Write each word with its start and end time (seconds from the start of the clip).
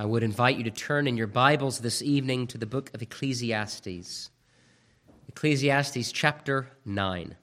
I 0.00 0.06
would 0.06 0.22
invite 0.22 0.56
you 0.56 0.64
to 0.64 0.70
turn 0.70 1.06
in 1.06 1.18
your 1.18 1.26
Bibles 1.26 1.80
this 1.80 2.00
evening 2.00 2.46
to 2.46 2.56
the 2.56 2.64
book 2.64 2.90
of 2.94 3.02
Ecclesiastes. 3.02 4.30
Ecclesiastes 5.28 6.10
chapter 6.10 6.70
9. 6.86 7.36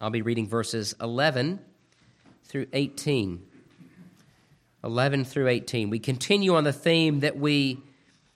I'll 0.00 0.10
be 0.10 0.20
reading 0.20 0.48
verses 0.48 0.92
11 1.00 1.60
through 2.42 2.66
18. 2.72 3.46
11 4.82 5.24
through 5.24 5.46
18. 5.46 5.88
We 5.88 6.00
continue 6.00 6.56
on 6.56 6.64
the 6.64 6.72
theme 6.72 7.20
that 7.20 7.38
we 7.38 7.78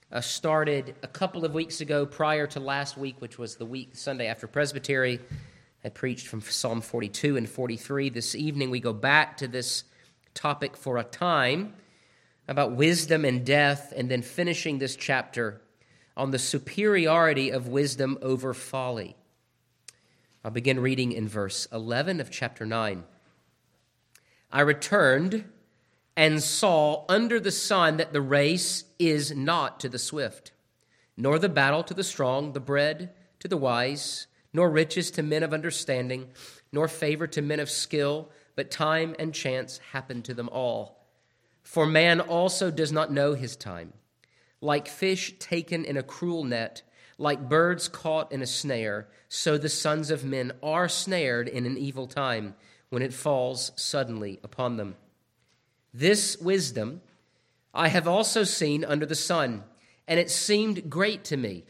uh, 0.09 0.21
started 0.21 0.95
a 1.03 1.09
couple 1.09 1.43
of 1.43 1.53
weeks 1.53 1.81
ago 1.81 2.05
prior 2.05 2.47
to 2.47 2.61
last 2.61 2.97
week, 2.97 3.17
which 3.19 3.37
was 3.37 3.57
the 3.57 3.65
week 3.65 3.97
Sunday 3.97 4.27
after 4.27 4.47
Presbytery. 4.47 5.19
I 5.83 5.89
preached 5.89 6.27
from 6.27 6.39
Psalm 6.39 6.79
42 6.79 7.35
and 7.35 7.49
43. 7.49 8.07
This 8.07 8.35
evening 8.35 8.69
we 8.69 8.79
go 8.79 8.93
back 8.93 9.35
to 9.35 9.49
this 9.49 9.83
topic 10.33 10.77
for 10.77 10.97
a 10.97 11.03
time 11.03 11.73
about 12.47 12.73
wisdom 12.73 13.25
and 13.25 13.45
death, 13.45 13.93
and 13.95 14.09
then 14.09 14.21
finishing 14.21 14.77
this 14.77 14.95
chapter 14.95 15.61
on 16.15 16.31
the 16.31 16.39
superiority 16.39 17.49
of 17.49 17.67
wisdom 17.67 18.17
over 18.21 18.53
folly. 18.53 19.15
I'll 20.43 20.51
begin 20.51 20.79
reading 20.79 21.11
in 21.11 21.27
verse 21.27 21.67
11 21.71 22.21
of 22.21 22.29
chapter 22.29 22.65
9. 22.65 23.03
I 24.51 24.61
returned 24.61 25.45
and 26.15 26.41
saw 26.41 27.03
under 27.09 27.39
the 27.39 27.51
sun 27.51 27.97
that 27.97 28.13
the 28.13 28.21
race 28.21 28.85
is 28.99 29.35
not 29.35 29.79
to 29.81 29.89
the 29.89 29.99
swift, 29.99 30.51
nor 31.17 31.39
the 31.39 31.49
battle 31.49 31.83
to 31.83 31.93
the 31.93 32.03
strong, 32.03 32.53
the 32.53 32.59
bread 32.59 33.11
to 33.39 33.47
the 33.47 33.57
wise, 33.57 34.27
nor 34.53 34.69
riches 34.69 35.11
to 35.11 35.23
men 35.23 35.43
of 35.43 35.53
understanding, 35.53 36.29
nor 36.71 36.87
favor 36.87 37.27
to 37.27 37.41
men 37.41 37.59
of 37.59 37.69
skill, 37.69 38.29
but 38.55 38.71
time 38.71 39.15
and 39.19 39.33
chance 39.33 39.79
happen 39.91 40.21
to 40.21 40.33
them 40.33 40.47
all. 40.49 41.04
For 41.65 41.87
man 41.87 42.21
also 42.21 42.69
does 42.69 42.91
not 42.91 43.11
know 43.11 43.33
his 43.33 43.55
time. 43.55 43.93
Like 44.61 44.87
fish 44.87 45.33
taken 45.39 45.83
in 45.83 45.97
a 45.97 46.03
cruel 46.03 46.43
net, 46.43 46.83
like 47.17 47.49
birds 47.49 47.89
caught 47.89 48.31
in 48.31 48.43
a 48.43 48.47
snare, 48.47 49.07
so 49.29 49.57
the 49.57 49.67
sons 49.67 50.11
of 50.11 50.23
men 50.23 50.51
are 50.61 50.87
snared 50.87 51.47
in 51.47 51.65
an 51.65 51.75
evil 51.75 52.05
time 52.05 52.53
when 52.89 53.01
it 53.01 53.15
falls 53.15 53.71
suddenly 53.75 54.39
upon 54.43 54.77
them. 54.77 54.95
This 55.91 56.37
wisdom 56.37 57.01
I 57.73 57.87
have 57.87 58.07
also 58.07 58.43
seen 58.43 58.85
under 58.85 59.07
the 59.07 59.15
sun, 59.15 59.63
and 60.07 60.19
it 60.19 60.29
seemed 60.29 60.87
great 60.87 61.23
to 61.25 61.35
me. 61.35 61.65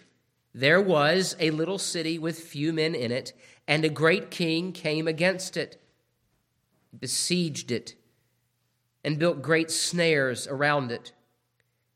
There 0.53 0.81
was 0.81 1.37
a 1.39 1.51
little 1.51 1.79
city 1.79 2.19
with 2.19 2.37
few 2.37 2.73
men 2.73 2.95
in 2.95 3.13
it, 3.13 3.31
and 3.65 3.85
a 3.85 3.89
great 3.89 4.29
king 4.29 4.73
came 4.73 5.07
against 5.07 5.55
it, 5.55 5.81
besieged 6.99 7.71
it 7.71 7.95
and 9.05 9.19
built 9.19 9.43
great 9.43 9.69
snares 9.69 10.47
around 10.47 10.91
it. 10.91 11.13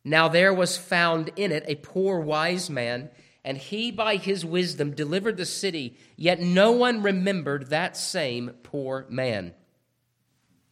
Now 0.06 0.28
there 0.28 0.54
was 0.54 0.78
found 0.78 1.32
in 1.36 1.52
it 1.52 1.64
a 1.68 1.74
poor 1.76 2.20
wise 2.20 2.70
man, 2.70 3.10
and 3.44 3.58
he 3.58 3.90
by 3.92 4.18
his 4.18 4.46
wisdom 4.46 4.92
delivered 4.92 5.36
the 5.36 5.46
city, 5.46 5.98
yet 6.16 6.40
no 6.40 6.72
one 6.72 7.02
remembered 7.02 7.72
that 7.72 7.98
same 7.98 8.52
poor 8.62 9.08
man. 9.10 9.56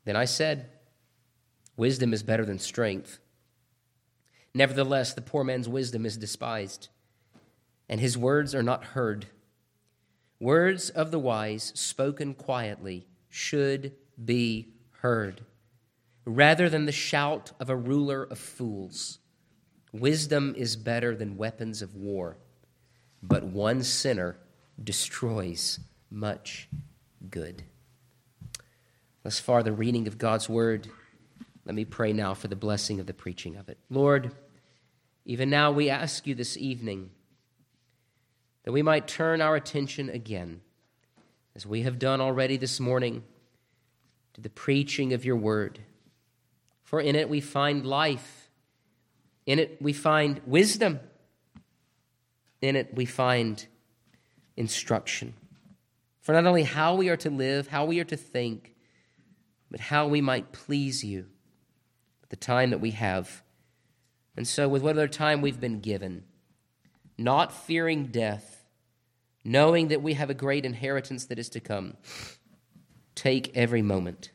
Then 0.05 0.15
I 0.15 0.25
said, 0.25 0.69
Wisdom 1.75 2.13
is 2.13 2.21
better 2.21 2.45
than 2.45 2.59
strength. 2.59 3.19
Nevertheless, 4.53 5.13
the 5.13 5.21
poor 5.21 5.43
man's 5.43 5.67
wisdom 5.67 6.05
is 6.05 6.17
despised, 6.17 6.89
and 7.89 7.99
his 7.99 8.15
words 8.15 8.53
are 8.53 8.63
not 8.63 8.83
heard. 8.85 9.25
Words 10.39 10.91
of 10.91 11.09
the 11.09 11.19
wise, 11.19 11.71
spoken 11.75 12.35
quietly, 12.35 13.07
should 13.27 13.93
be 14.23 14.73
heard 15.01 15.41
rather 16.27 16.69
than 16.69 16.85
the 16.85 16.91
shout 16.91 17.53
of 17.57 17.69
a 17.69 17.75
ruler 17.75 18.23
of 18.23 18.37
fools. 18.37 19.19
Wisdom 19.93 20.53
is 20.57 20.75
better 20.75 21.15
than 21.15 21.37
weapons 21.37 21.81
of 21.81 21.95
war, 21.95 22.37
but 23.23 23.45
one 23.45 23.81
sinner 23.81 24.37
destroys 24.83 25.79
much 26.11 26.67
good. 27.29 27.63
Thus 29.23 29.39
far, 29.39 29.63
the 29.63 29.71
reading 29.71 30.05
of 30.07 30.17
God's 30.17 30.49
word. 30.49 30.89
Let 31.65 31.75
me 31.75 31.85
pray 31.85 32.11
now 32.11 32.33
for 32.33 32.49
the 32.49 32.55
blessing 32.55 32.99
of 32.99 33.07
the 33.07 33.13
preaching 33.13 33.55
of 33.55 33.69
it. 33.69 33.77
Lord, 33.89 34.35
even 35.25 35.49
now 35.49 35.71
we 35.71 35.89
ask 35.89 36.27
you 36.27 36.35
this 36.35 36.57
evening 36.57 37.09
that 38.63 38.73
we 38.73 38.81
might 38.81 39.07
turn 39.07 39.41
our 39.41 39.55
attention 39.55 40.09
again, 40.09 40.59
as 41.55 41.65
we 41.65 41.83
have 41.83 41.99
done 41.99 42.19
already 42.19 42.57
this 42.57 42.81
morning, 42.81 43.23
to 44.33 44.41
the 44.41 44.49
preaching 44.49 45.13
of 45.13 45.23
your 45.23 45.37
word 45.37 45.79
for 46.87 47.01
in 47.01 47.17
it 47.17 47.27
we 47.27 47.41
find 47.41 47.85
life. 47.85 48.49
In 49.45 49.59
it 49.59 49.77
we 49.81 49.91
find 49.91 50.39
wisdom. 50.45 51.01
In 52.61 52.77
it 52.77 52.93
we 52.93 53.03
find 53.03 53.67
instruction. 54.55 55.33
For 56.21 56.31
not 56.31 56.45
only 56.45 56.63
how 56.63 56.95
we 56.95 57.09
are 57.09 57.17
to 57.17 57.29
live, 57.29 57.67
how 57.67 57.83
we 57.83 57.99
are 57.99 58.05
to 58.05 58.15
think, 58.15 58.73
but 59.69 59.81
how 59.81 60.07
we 60.07 60.21
might 60.21 60.53
please 60.53 61.03
you 61.03 61.25
with 62.21 62.29
the 62.29 62.37
time 62.37 62.69
that 62.69 62.79
we 62.79 62.91
have. 62.91 63.43
And 64.37 64.47
so, 64.47 64.69
with 64.69 64.81
whatever 64.81 65.09
time 65.09 65.41
we've 65.41 65.59
been 65.59 65.81
given, 65.81 66.23
not 67.17 67.51
fearing 67.51 68.05
death, 68.05 68.63
knowing 69.43 69.89
that 69.89 70.01
we 70.01 70.13
have 70.13 70.29
a 70.29 70.33
great 70.33 70.63
inheritance 70.63 71.25
that 71.25 71.37
is 71.37 71.49
to 71.49 71.59
come, 71.59 71.97
take 73.13 73.51
every 73.57 73.81
moment, 73.81 74.31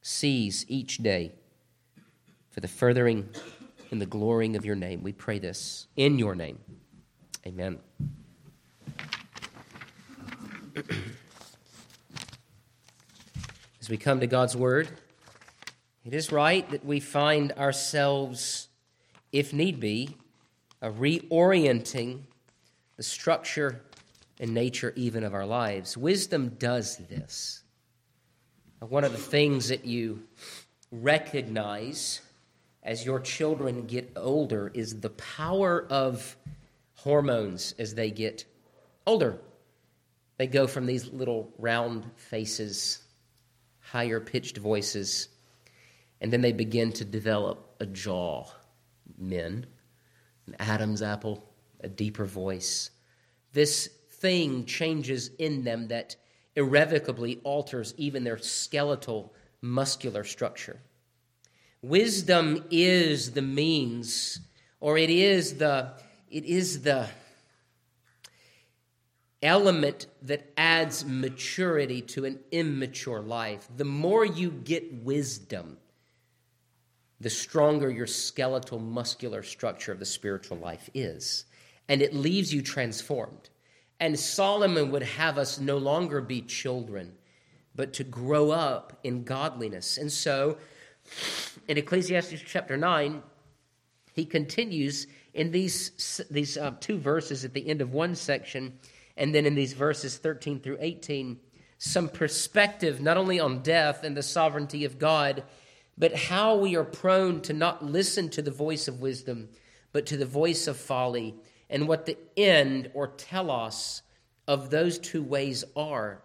seize 0.00 0.64
each 0.68 0.96
day 0.96 1.34
for 2.52 2.60
the 2.60 2.68
furthering 2.68 3.28
and 3.90 4.00
the 4.00 4.06
glorying 4.06 4.56
of 4.56 4.64
your 4.64 4.76
name. 4.76 5.02
We 5.02 5.12
pray 5.12 5.38
this 5.38 5.88
in 5.96 6.18
your 6.18 6.34
name. 6.34 6.58
Amen. 7.46 7.78
As 13.80 13.90
we 13.90 13.96
come 13.96 14.20
to 14.20 14.26
God's 14.26 14.56
word, 14.56 14.88
it 16.04 16.14
is 16.14 16.30
right 16.30 16.68
that 16.70 16.84
we 16.84 17.00
find 17.00 17.52
ourselves, 17.52 18.68
if 19.32 19.52
need 19.52 19.80
be, 19.80 20.16
a 20.80 20.90
reorienting 20.90 22.20
the 22.96 23.02
structure 23.02 23.82
and 24.38 24.54
nature 24.54 24.92
even 24.94 25.24
of 25.24 25.34
our 25.34 25.46
lives. 25.46 25.96
Wisdom 25.96 26.56
does 26.58 26.96
this. 26.96 27.62
One 28.80 29.04
of 29.04 29.12
the 29.12 29.18
things 29.18 29.68
that 29.68 29.84
you 29.84 30.22
recognize 30.90 32.20
as 32.82 33.04
your 33.04 33.20
children 33.20 33.86
get 33.86 34.10
older 34.16 34.70
is 34.74 35.00
the 35.00 35.10
power 35.10 35.86
of 35.90 36.36
hormones 36.94 37.74
as 37.78 37.94
they 37.94 38.10
get 38.10 38.44
older. 39.06 39.38
They 40.38 40.46
go 40.46 40.66
from 40.66 40.86
these 40.86 41.12
little 41.12 41.52
round 41.58 42.04
faces, 42.16 43.02
higher 43.80 44.20
pitched 44.20 44.56
voices, 44.56 45.28
and 46.20 46.32
then 46.32 46.40
they 46.40 46.52
begin 46.52 46.92
to 46.94 47.04
develop 47.04 47.76
a 47.80 47.86
jaw, 47.86 48.46
men, 49.18 49.66
an 50.46 50.56
Adam's 50.58 51.02
apple, 51.02 51.44
a 51.80 51.88
deeper 51.88 52.24
voice. 52.24 52.90
This 53.52 53.88
thing 54.10 54.64
changes 54.64 55.30
in 55.38 55.64
them 55.64 55.88
that 55.88 56.16
irrevocably 56.56 57.40
alters 57.44 57.94
even 57.96 58.24
their 58.24 58.38
skeletal 58.38 59.34
muscular 59.60 60.24
structure. 60.24 60.80
Wisdom 61.82 62.64
is 62.70 63.32
the 63.32 63.42
means, 63.42 64.38
or 64.80 64.96
it 64.96 65.10
is 65.10 65.54
the, 65.56 65.92
it 66.30 66.44
is 66.44 66.82
the 66.82 67.08
element 69.42 70.06
that 70.22 70.48
adds 70.56 71.04
maturity 71.04 72.00
to 72.00 72.24
an 72.24 72.38
immature 72.52 73.20
life. 73.20 73.68
The 73.76 73.84
more 73.84 74.24
you 74.24 74.52
get 74.52 75.02
wisdom, 75.02 75.76
the 77.20 77.30
stronger 77.30 77.90
your 77.90 78.06
skeletal 78.06 78.78
muscular 78.78 79.42
structure 79.42 79.92
of 79.92 79.98
the 79.98 80.06
spiritual 80.06 80.58
life 80.58 80.88
is. 80.94 81.44
And 81.88 82.00
it 82.00 82.14
leaves 82.14 82.54
you 82.54 82.62
transformed. 82.62 83.50
And 83.98 84.18
Solomon 84.18 84.90
would 84.90 85.02
have 85.02 85.38
us 85.38 85.58
no 85.58 85.78
longer 85.78 86.20
be 86.20 86.42
children, 86.42 87.12
but 87.74 87.92
to 87.94 88.04
grow 88.04 88.50
up 88.50 88.98
in 89.02 89.24
godliness. 89.24 89.98
And 89.98 90.10
so, 90.10 90.58
in 91.68 91.78
Ecclesiastes 91.78 92.42
chapter 92.46 92.76
9, 92.76 93.22
he 94.14 94.24
continues 94.24 95.06
in 95.34 95.50
these, 95.50 96.20
these 96.30 96.56
uh, 96.56 96.72
two 96.80 96.98
verses 96.98 97.44
at 97.44 97.54
the 97.54 97.68
end 97.68 97.80
of 97.80 97.92
one 97.92 98.14
section, 98.14 98.78
and 99.16 99.34
then 99.34 99.46
in 99.46 99.54
these 99.54 99.72
verses 99.72 100.18
13 100.18 100.60
through 100.60 100.78
18, 100.80 101.38
some 101.78 102.08
perspective 102.08 103.00
not 103.00 103.16
only 103.16 103.40
on 103.40 103.62
death 103.62 104.04
and 104.04 104.16
the 104.16 104.22
sovereignty 104.22 104.84
of 104.84 104.98
God, 104.98 105.42
but 105.96 106.14
how 106.14 106.56
we 106.56 106.76
are 106.76 106.84
prone 106.84 107.40
to 107.42 107.52
not 107.52 107.84
listen 107.84 108.28
to 108.30 108.42
the 108.42 108.50
voice 108.50 108.88
of 108.88 109.00
wisdom, 109.00 109.48
but 109.92 110.06
to 110.06 110.16
the 110.16 110.26
voice 110.26 110.66
of 110.66 110.76
folly, 110.76 111.34
and 111.68 111.88
what 111.88 112.06
the 112.06 112.18
end 112.36 112.90
or 112.94 113.08
telos 113.08 114.02
of 114.46 114.70
those 114.70 114.98
two 114.98 115.22
ways 115.22 115.64
are. 115.76 116.22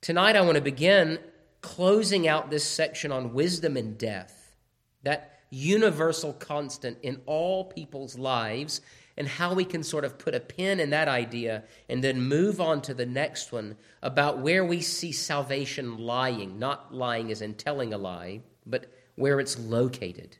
Tonight, 0.00 0.36
I 0.36 0.40
want 0.42 0.56
to 0.56 0.60
begin 0.60 1.18
closing 1.64 2.28
out 2.28 2.50
this 2.50 2.62
section 2.62 3.10
on 3.10 3.32
wisdom 3.32 3.74
and 3.78 3.96
death. 3.96 4.52
That 5.02 5.40
universal 5.48 6.34
constant 6.34 6.98
in 7.02 7.22
all 7.24 7.64
people's 7.64 8.18
lives 8.18 8.82
and 9.16 9.26
how 9.26 9.54
we 9.54 9.64
can 9.64 9.82
sort 9.82 10.04
of 10.04 10.18
put 10.18 10.34
a 10.34 10.40
pin 10.40 10.78
in 10.78 10.90
that 10.90 11.08
idea 11.08 11.64
and 11.88 12.04
then 12.04 12.20
move 12.20 12.60
on 12.60 12.82
to 12.82 12.92
the 12.92 13.06
next 13.06 13.50
one 13.50 13.76
about 14.02 14.40
where 14.40 14.62
we 14.62 14.82
see 14.82 15.10
salvation 15.10 15.96
lying, 15.96 16.58
not 16.58 16.92
lying 16.94 17.30
as 17.30 17.40
in 17.40 17.54
telling 17.54 17.94
a 17.94 17.98
lie, 17.98 18.42
but 18.66 18.92
where 19.14 19.40
it's 19.40 19.58
located. 19.58 20.36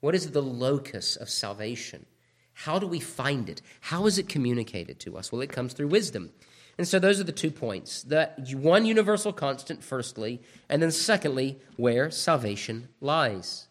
What 0.00 0.14
is 0.14 0.32
the 0.32 0.42
locus 0.42 1.16
of 1.16 1.30
salvation? 1.30 2.04
How 2.52 2.78
do 2.78 2.86
we 2.86 3.00
find 3.00 3.48
it? 3.48 3.62
How 3.80 4.04
is 4.04 4.18
it 4.18 4.28
communicated 4.28 5.00
to 5.00 5.16
us? 5.16 5.32
Well, 5.32 5.40
it 5.40 5.50
comes 5.50 5.72
through 5.72 5.88
wisdom. 5.88 6.32
And 6.76 6.88
so 6.88 6.98
those 6.98 7.20
are 7.20 7.24
the 7.24 7.32
two 7.32 7.50
points. 7.50 8.02
The 8.02 8.30
one 8.52 8.84
universal 8.84 9.32
constant, 9.32 9.84
firstly, 9.84 10.42
and 10.68 10.82
then 10.82 10.90
secondly, 10.90 11.60
where 11.76 12.10
salvation 12.10 12.88
lies. 13.00 13.68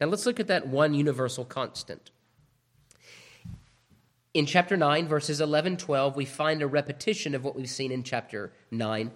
Now 0.00 0.06
let's 0.06 0.26
look 0.26 0.40
at 0.40 0.46
that 0.48 0.66
one 0.66 0.94
universal 0.94 1.44
constant. 1.44 2.10
In 4.34 4.46
chapter 4.46 4.78
9, 4.78 5.08
verses 5.08 5.42
11 5.42 5.76
12, 5.76 6.16
we 6.16 6.24
find 6.24 6.62
a 6.62 6.66
repetition 6.66 7.34
of 7.34 7.44
what 7.44 7.54
we've 7.54 7.68
seen 7.68 7.92
in 7.92 8.02
chapter 8.02 8.50
9, 8.70 9.10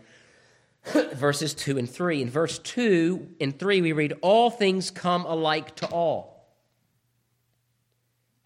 verses 1.14 1.54
2 1.54 1.78
and 1.78 1.88
3. 1.88 2.20
In 2.20 2.28
verse 2.28 2.58
2 2.58 3.28
and 3.40 3.58
3, 3.58 3.80
we 3.80 3.92
read, 3.92 4.12
All 4.20 4.50
things 4.50 4.90
come 4.90 5.24
alike 5.24 5.74
to 5.76 5.86
all. 5.86 6.35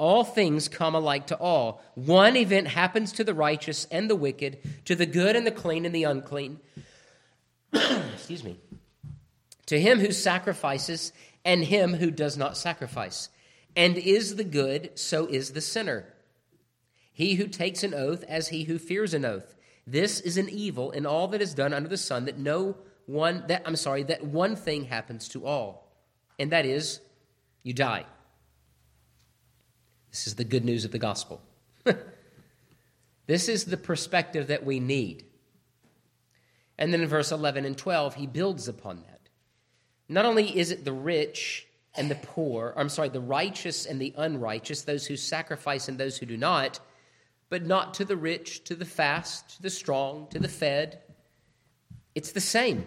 All 0.00 0.24
things 0.24 0.66
come 0.66 0.94
alike 0.94 1.26
to 1.26 1.36
all. 1.36 1.82
One 1.94 2.34
event 2.34 2.68
happens 2.68 3.12
to 3.12 3.22
the 3.22 3.34
righteous 3.34 3.84
and 3.90 4.08
the 4.08 4.16
wicked, 4.16 4.58
to 4.86 4.94
the 4.94 5.04
good 5.04 5.36
and 5.36 5.46
the 5.46 5.50
clean 5.50 5.84
and 5.84 5.94
the 5.94 6.04
unclean. 6.04 6.58
Excuse 7.74 8.42
me. 8.42 8.56
To 9.66 9.78
him 9.78 10.00
who 10.00 10.10
sacrifices 10.12 11.12
and 11.44 11.62
him 11.62 11.92
who 11.92 12.10
does 12.10 12.38
not 12.38 12.56
sacrifice. 12.56 13.28
And 13.76 13.98
is 13.98 14.36
the 14.36 14.44
good, 14.44 14.98
so 14.98 15.26
is 15.26 15.52
the 15.52 15.60
sinner. 15.60 16.06
He 17.12 17.34
who 17.34 17.46
takes 17.46 17.82
an 17.82 17.92
oath 17.92 18.24
as 18.26 18.48
he 18.48 18.64
who 18.64 18.78
fears 18.78 19.12
an 19.12 19.26
oath. 19.26 19.54
This 19.86 20.18
is 20.18 20.38
an 20.38 20.48
evil 20.48 20.92
in 20.92 21.04
all 21.04 21.28
that 21.28 21.42
is 21.42 21.52
done 21.52 21.74
under 21.74 21.90
the 21.90 21.98
sun 21.98 22.24
that 22.24 22.38
no 22.38 22.78
one 23.04 23.44
that 23.48 23.64
I'm 23.66 23.76
sorry, 23.76 24.04
that 24.04 24.24
one 24.24 24.56
thing 24.56 24.84
happens 24.84 25.28
to 25.28 25.44
all. 25.44 25.92
And 26.38 26.52
that 26.52 26.64
is 26.64 27.02
you 27.62 27.74
die. 27.74 28.06
This 30.10 30.26
is 30.26 30.34
the 30.34 30.44
good 30.44 30.64
news 30.64 30.84
of 30.84 30.90
the 30.90 30.98
gospel. 30.98 31.40
this 33.26 33.48
is 33.48 33.64
the 33.64 33.76
perspective 33.76 34.48
that 34.48 34.64
we 34.64 34.80
need. 34.80 35.24
And 36.78 36.92
then 36.92 37.02
in 37.02 37.08
verse 37.08 37.30
11 37.30 37.64
and 37.64 37.76
12, 37.76 38.14
he 38.16 38.26
builds 38.26 38.66
upon 38.66 39.02
that. 39.02 39.20
Not 40.08 40.24
only 40.24 40.58
is 40.58 40.70
it 40.70 40.84
the 40.84 40.92
rich 40.92 41.66
and 41.94 42.10
the 42.10 42.16
poor, 42.16 42.72
I'm 42.76 42.88
sorry, 42.88 43.10
the 43.10 43.20
righteous 43.20 43.86
and 43.86 44.00
the 44.00 44.14
unrighteous, 44.16 44.82
those 44.82 45.06
who 45.06 45.16
sacrifice 45.16 45.88
and 45.88 45.98
those 45.98 46.18
who 46.18 46.26
do 46.26 46.36
not, 46.36 46.80
but 47.48 47.66
not 47.66 47.94
to 47.94 48.04
the 48.04 48.16
rich, 48.16 48.64
to 48.64 48.74
the 48.74 48.84
fast, 48.84 49.56
to 49.56 49.62
the 49.62 49.70
strong, 49.70 50.26
to 50.30 50.38
the 50.38 50.48
fed. 50.48 51.00
It's 52.14 52.32
the 52.32 52.40
same. 52.40 52.86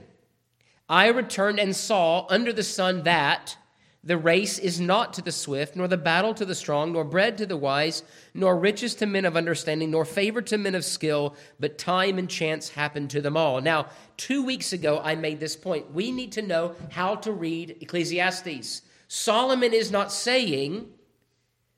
I 0.89 1.07
returned 1.07 1.59
and 1.59 1.75
saw 1.75 2.25
under 2.29 2.51
the 2.51 2.63
sun 2.63 3.03
that 3.03 3.57
the 4.03 4.17
race 4.17 4.59
is 4.59 4.79
not 4.81 5.13
to 5.13 5.21
the 5.21 5.31
swift, 5.31 5.75
nor 5.75 5.87
the 5.87 5.97
battle 5.97 6.33
to 6.33 6.45
the 6.45 6.55
strong, 6.55 6.91
nor 6.91 7.05
bread 7.05 7.37
to 7.37 7.45
the 7.45 7.55
wise, 7.55 8.03
nor 8.33 8.57
riches 8.57 8.95
to 8.95 9.05
men 9.05 9.23
of 9.23 9.37
understanding, 9.37 9.91
nor 9.91 10.03
favor 10.03 10.41
to 10.41 10.57
men 10.57 10.75
of 10.75 10.83
skill, 10.83 11.35
but 11.59 11.77
time 11.77 12.17
and 12.17 12.29
chance 12.29 12.69
happen 12.69 13.07
to 13.07 13.21
them 13.21 13.37
all. 13.37 13.61
Now, 13.61 13.87
two 14.17 14.43
weeks 14.43 14.73
ago, 14.73 14.99
I 15.03 15.15
made 15.15 15.39
this 15.39 15.55
point. 15.55 15.93
We 15.93 16.11
need 16.11 16.33
to 16.33 16.41
know 16.41 16.75
how 16.91 17.15
to 17.15 17.31
read 17.31 17.77
Ecclesiastes. 17.79 18.81
Solomon 19.07 19.73
is 19.73 19.91
not 19.91 20.11
saying 20.11 20.89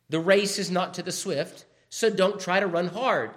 the 0.09 0.19
race 0.19 0.57
is 0.57 0.71
not 0.71 0.93
to 0.95 1.03
the 1.03 1.11
swift 1.11 1.65
so 1.95 2.09
don't 2.09 2.41
try 2.41 2.59
to 2.59 2.67
run 2.67 2.87
hard. 2.87 3.31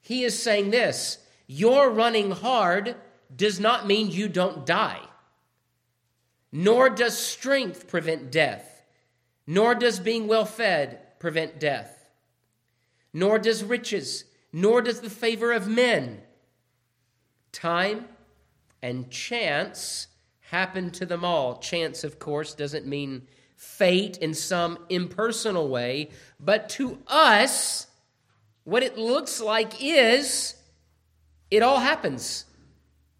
He 0.00 0.24
is 0.24 0.42
saying 0.42 0.70
this 0.70 1.18
your 1.46 1.90
running 1.90 2.30
hard 2.30 2.96
does 3.34 3.60
not 3.60 3.86
mean 3.86 4.10
you 4.10 4.26
don't 4.26 4.64
die, 4.64 5.00
nor 6.56 6.88
does 6.88 7.18
strength 7.18 7.88
prevent 7.88 8.30
death, 8.30 8.84
nor 9.44 9.74
does 9.74 9.98
being 9.98 10.28
well 10.28 10.44
fed 10.44 11.00
prevent 11.18 11.58
death, 11.58 12.08
nor 13.12 13.40
does 13.40 13.64
riches, 13.64 14.24
nor 14.52 14.80
does 14.80 15.00
the 15.00 15.10
favor 15.10 15.50
of 15.52 15.66
men. 15.66 16.22
Time 17.50 18.06
and 18.80 19.10
chance 19.10 20.06
happen 20.42 20.92
to 20.92 21.04
them 21.04 21.24
all. 21.24 21.58
Chance, 21.58 22.04
of 22.04 22.20
course, 22.20 22.54
doesn't 22.54 22.86
mean 22.86 23.26
fate 23.56 24.16
in 24.18 24.32
some 24.32 24.78
impersonal 24.88 25.68
way, 25.68 26.08
but 26.38 26.68
to 26.68 26.98
us, 27.08 27.88
what 28.62 28.84
it 28.84 28.96
looks 28.96 29.40
like 29.40 29.82
is 29.82 30.54
it 31.50 31.64
all 31.64 31.80
happens, 31.80 32.44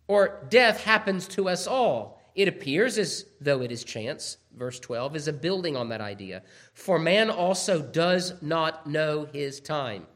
or 0.06 0.46
death 0.48 0.84
happens 0.84 1.26
to 1.26 1.48
us 1.48 1.66
all. 1.66 2.20
It 2.34 2.48
appears 2.48 2.98
as 2.98 3.26
though 3.40 3.62
it 3.62 3.70
is 3.70 3.84
chance. 3.84 4.38
Verse 4.56 4.80
12 4.80 5.16
is 5.16 5.28
a 5.28 5.32
building 5.32 5.76
on 5.76 5.88
that 5.90 6.00
idea. 6.00 6.42
For 6.72 6.98
man 6.98 7.30
also 7.30 7.80
does 7.80 8.42
not 8.42 8.86
know 8.86 9.26
his 9.32 9.60
time. 9.60 10.06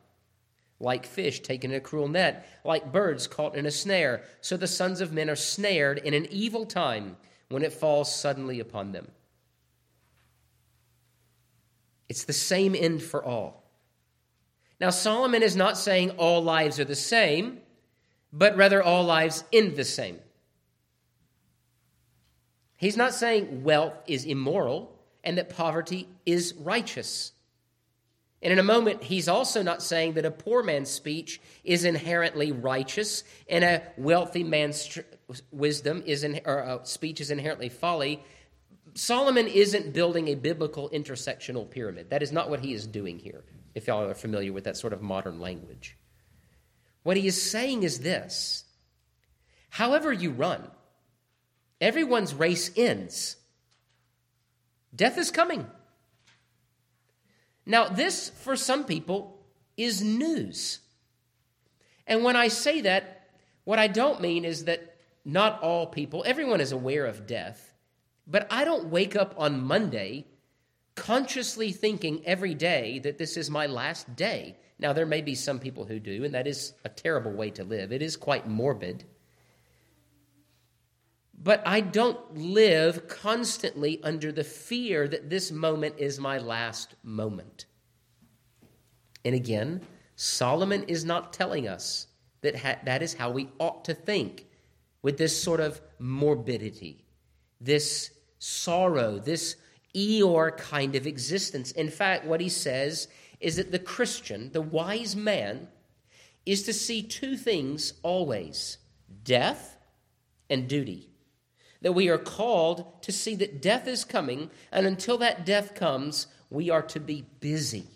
Like 0.80 1.06
fish 1.06 1.40
taken 1.40 1.70
in 1.70 1.76
a 1.76 1.80
cruel 1.80 2.08
net, 2.08 2.46
like 2.64 2.92
birds 2.92 3.26
caught 3.26 3.56
in 3.56 3.66
a 3.66 3.70
snare, 3.70 4.22
so 4.40 4.56
the 4.56 4.66
sons 4.66 5.00
of 5.00 5.12
men 5.12 5.28
are 5.28 5.36
snared 5.36 5.98
in 5.98 6.14
an 6.14 6.26
evil 6.30 6.66
time 6.66 7.16
when 7.48 7.62
it 7.62 7.72
falls 7.72 8.14
suddenly 8.14 8.60
upon 8.60 8.92
them. 8.92 9.08
It's 12.08 12.24
the 12.24 12.32
same 12.32 12.74
end 12.74 13.02
for 13.02 13.24
all. 13.24 13.64
Now, 14.80 14.90
Solomon 14.90 15.42
is 15.42 15.56
not 15.56 15.76
saying 15.76 16.10
all 16.12 16.42
lives 16.42 16.78
are 16.78 16.84
the 16.84 16.94
same, 16.94 17.58
but 18.32 18.56
rather 18.56 18.82
all 18.82 19.04
lives 19.04 19.44
end 19.52 19.76
the 19.76 19.84
same. 19.84 20.18
He's 22.78 22.96
not 22.96 23.12
saying 23.12 23.64
wealth 23.64 23.94
is 24.06 24.24
immoral 24.24 24.96
and 25.24 25.36
that 25.36 25.50
poverty 25.50 26.08
is 26.24 26.54
righteous. 26.54 27.32
And 28.40 28.52
in 28.52 28.60
a 28.60 28.62
moment, 28.62 29.02
he's 29.02 29.28
also 29.28 29.64
not 29.64 29.82
saying 29.82 30.14
that 30.14 30.24
a 30.24 30.30
poor 30.30 30.62
man's 30.62 30.88
speech 30.88 31.40
is 31.64 31.84
inherently 31.84 32.52
righteous 32.52 33.24
and 33.48 33.64
a 33.64 33.82
wealthy 33.96 34.44
man's 34.44 34.96
wisdom 35.50 36.04
is 36.06 36.22
in, 36.22 36.40
or 36.44 36.62
uh, 36.62 36.84
speech 36.84 37.20
is 37.20 37.32
inherently 37.32 37.68
folly. 37.68 38.22
Solomon 38.94 39.48
isn't 39.48 39.92
building 39.92 40.28
a 40.28 40.36
biblical 40.36 40.88
intersectional 40.90 41.68
pyramid. 41.68 42.10
That 42.10 42.22
is 42.22 42.30
not 42.30 42.48
what 42.48 42.60
he 42.60 42.72
is 42.72 42.86
doing 42.86 43.18
here, 43.18 43.42
if 43.74 43.88
y'all 43.88 44.04
are 44.04 44.14
familiar 44.14 44.52
with 44.52 44.64
that 44.64 44.76
sort 44.76 44.92
of 44.92 45.02
modern 45.02 45.40
language. 45.40 45.96
What 47.02 47.16
he 47.16 47.26
is 47.26 47.42
saying 47.42 47.82
is 47.82 47.98
this 48.00 48.64
however 49.70 50.12
you 50.12 50.30
run, 50.30 50.70
everyone's 51.80 52.34
race 52.34 52.70
ends. 52.76 53.36
Death 54.94 55.18
is 55.18 55.30
coming. 55.30 55.66
Now, 57.66 57.88
this, 57.88 58.30
for 58.30 58.56
some 58.56 58.84
people, 58.84 59.38
is 59.76 60.02
news. 60.02 60.80
And 62.06 62.24
when 62.24 62.36
I 62.36 62.48
say 62.48 62.80
that, 62.80 63.28
what 63.64 63.78
I 63.78 63.86
don't 63.86 64.20
mean 64.20 64.44
is 64.44 64.64
that 64.64 64.96
not 65.24 65.62
all 65.62 65.86
people, 65.86 66.24
everyone 66.26 66.60
is 66.60 66.72
aware 66.72 67.04
of 67.04 67.26
death. 67.26 67.74
But 68.26 68.46
I 68.50 68.64
don't 68.64 68.88
wake 68.88 69.14
up 69.14 69.34
on 69.36 69.62
Monday 69.62 70.26
consciously 70.94 71.70
thinking 71.70 72.22
every 72.26 72.54
day 72.54 72.98
that 73.00 73.18
this 73.18 73.36
is 73.36 73.50
my 73.50 73.66
last 73.66 74.16
day. 74.16 74.56
Now, 74.78 74.92
there 74.92 75.06
may 75.06 75.22
be 75.22 75.34
some 75.34 75.58
people 75.58 75.84
who 75.84 76.00
do, 76.00 76.24
and 76.24 76.34
that 76.34 76.46
is 76.46 76.72
a 76.84 76.88
terrible 76.88 77.32
way 77.32 77.50
to 77.50 77.64
live. 77.64 77.92
It 77.92 78.02
is 78.02 78.16
quite 78.16 78.48
morbid. 78.48 79.04
But 81.40 81.62
I 81.64 81.80
don't 81.80 82.36
live 82.36 83.06
constantly 83.06 84.00
under 84.02 84.32
the 84.32 84.44
fear 84.44 85.06
that 85.08 85.30
this 85.30 85.52
moment 85.52 85.94
is 85.98 86.18
my 86.18 86.38
last 86.38 86.94
moment. 87.04 87.66
And 89.24 89.34
again, 89.34 89.82
Solomon 90.16 90.82
is 90.84 91.04
not 91.04 91.32
telling 91.32 91.68
us 91.68 92.08
that 92.40 92.56
ha- 92.56 92.80
that 92.84 93.02
is 93.02 93.14
how 93.14 93.30
we 93.30 93.50
ought 93.58 93.84
to 93.84 93.94
think 93.94 94.46
with 95.02 95.16
this 95.16 95.40
sort 95.40 95.60
of 95.60 95.80
morbidity, 96.00 97.04
this 97.60 98.10
sorrow, 98.38 99.18
this 99.18 99.56
Eeyore 99.94 100.56
kind 100.56 100.96
of 100.96 101.06
existence. 101.06 101.70
In 101.72 101.88
fact, 101.88 102.24
what 102.24 102.40
he 102.40 102.48
says 102.48 103.08
is 103.40 103.56
that 103.56 103.70
the 103.70 103.78
Christian, 103.78 104.50
the 104.52 104.60
wise 104.60 105.14
man, 105.14 105.68
is 106.44 106.64
to 106.64 106.72
see 106.72 107.02
two 107.02 107.36
things 107.36 107.94
always 108.02 108.78
death 109.22 109.76
and 110.50 110.68
duty. 110.68 111.10
That 111.82 111.92
we 111.92 112.08
are 112.08 112.18
called 112.18 113.02
to 113.02 113.12
see 113.12 113.34
that 113.36 113.62
death 113.62 113.86
is 113.86 114.04
coming, 114.04 114.50
and 114.72 114.86
until 114.86 115.18
that 115.18 115.46
death 115.46 115.74
comes, 115.74 116.26
we 116.50 116.70
are 116.70 116.82
to 116.82 117.00
be 117.00 117.24
busy. 117.40 117.86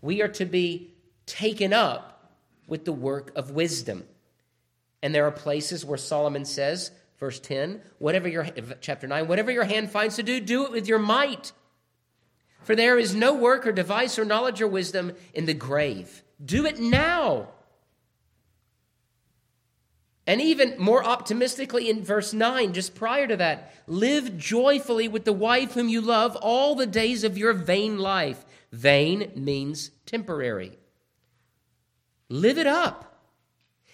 We 0.00 0.22
are 0.22 0.28
to 0.28 0.44
be 0.44 0.94
taken 1.26 1.72
up 1.72 2.32
with 2.66 2.84
the 2.84 2.92
work 2.92 3.32
of 3.34 3.50
wisdom. 3.50 4.04
And 5.02 5.14
there 5.14 5.26
are 5.26 5.32
places 5.32 5.84
where 5.84 5.98
Solomon 5.98 6.44
says, 6.44 6.90
Verse 7.18 7.40
10, 7.40 7.80
whatever 7.98 8.28
your 8.28 8.46
chapter 8.80 9.06
9, 9.06 9.26
whatever 9.26 9.50
your 9.50 9.64
hand 9.64 9.90
finds 9.90 10.16
to 10.16 10.22
do, 10.22 10.38
do 10.38 10.66
it 10.66 10.72
with 10.72 10.86
your 10.86 10.98
might. 10.98 11.52
For 12.62 12.76
there 12.76 12.98
is 12.98 13.14
no 13.14 13.32
work 13.32 13.66
or 13.66 13.72
device 13.72 14.18
or 14.18 14.24
knowledge 14.24 14.60
or 14.60 14.68
wisdom 14.68 15.12
in 15.32 15.46
the 15.46 15.54
grave. 15.54 16.22
Do 16.44 16.66
it 16.66 16.78
now. 16.78 17.48
And 20.26 20.40
even 20.40 20.74
more 20.78 21.04
optimistically 21.04 21.88
in 21.88 22.02
verse 22.02 22.32
9, 22.32 22.72
just 22.72 22.96
prior 22.96 23.28
to 23.28 23.36
that, 23.36 23.72
live 23.86 24.36
joyfully 24.36 25.06
with 25.06 25.24
the 25.24 25.32
wife 25.32 25.74
whom 25.74 25.88
you 25.88 26.00
love 26.00 26.36
all 26.36 26.74
the 26.74 26.86
days 26.86 27.22
of 27.22 27.38
your 27.38 27.52
vain 27.52 27.98
life. 27.98 28.44
Vain 28.72 29.30
means 29.36 29.92
temporary. 30.04 30.78
Live 32.28 32.58
it 32.58 32.66
up. 32.66 33.22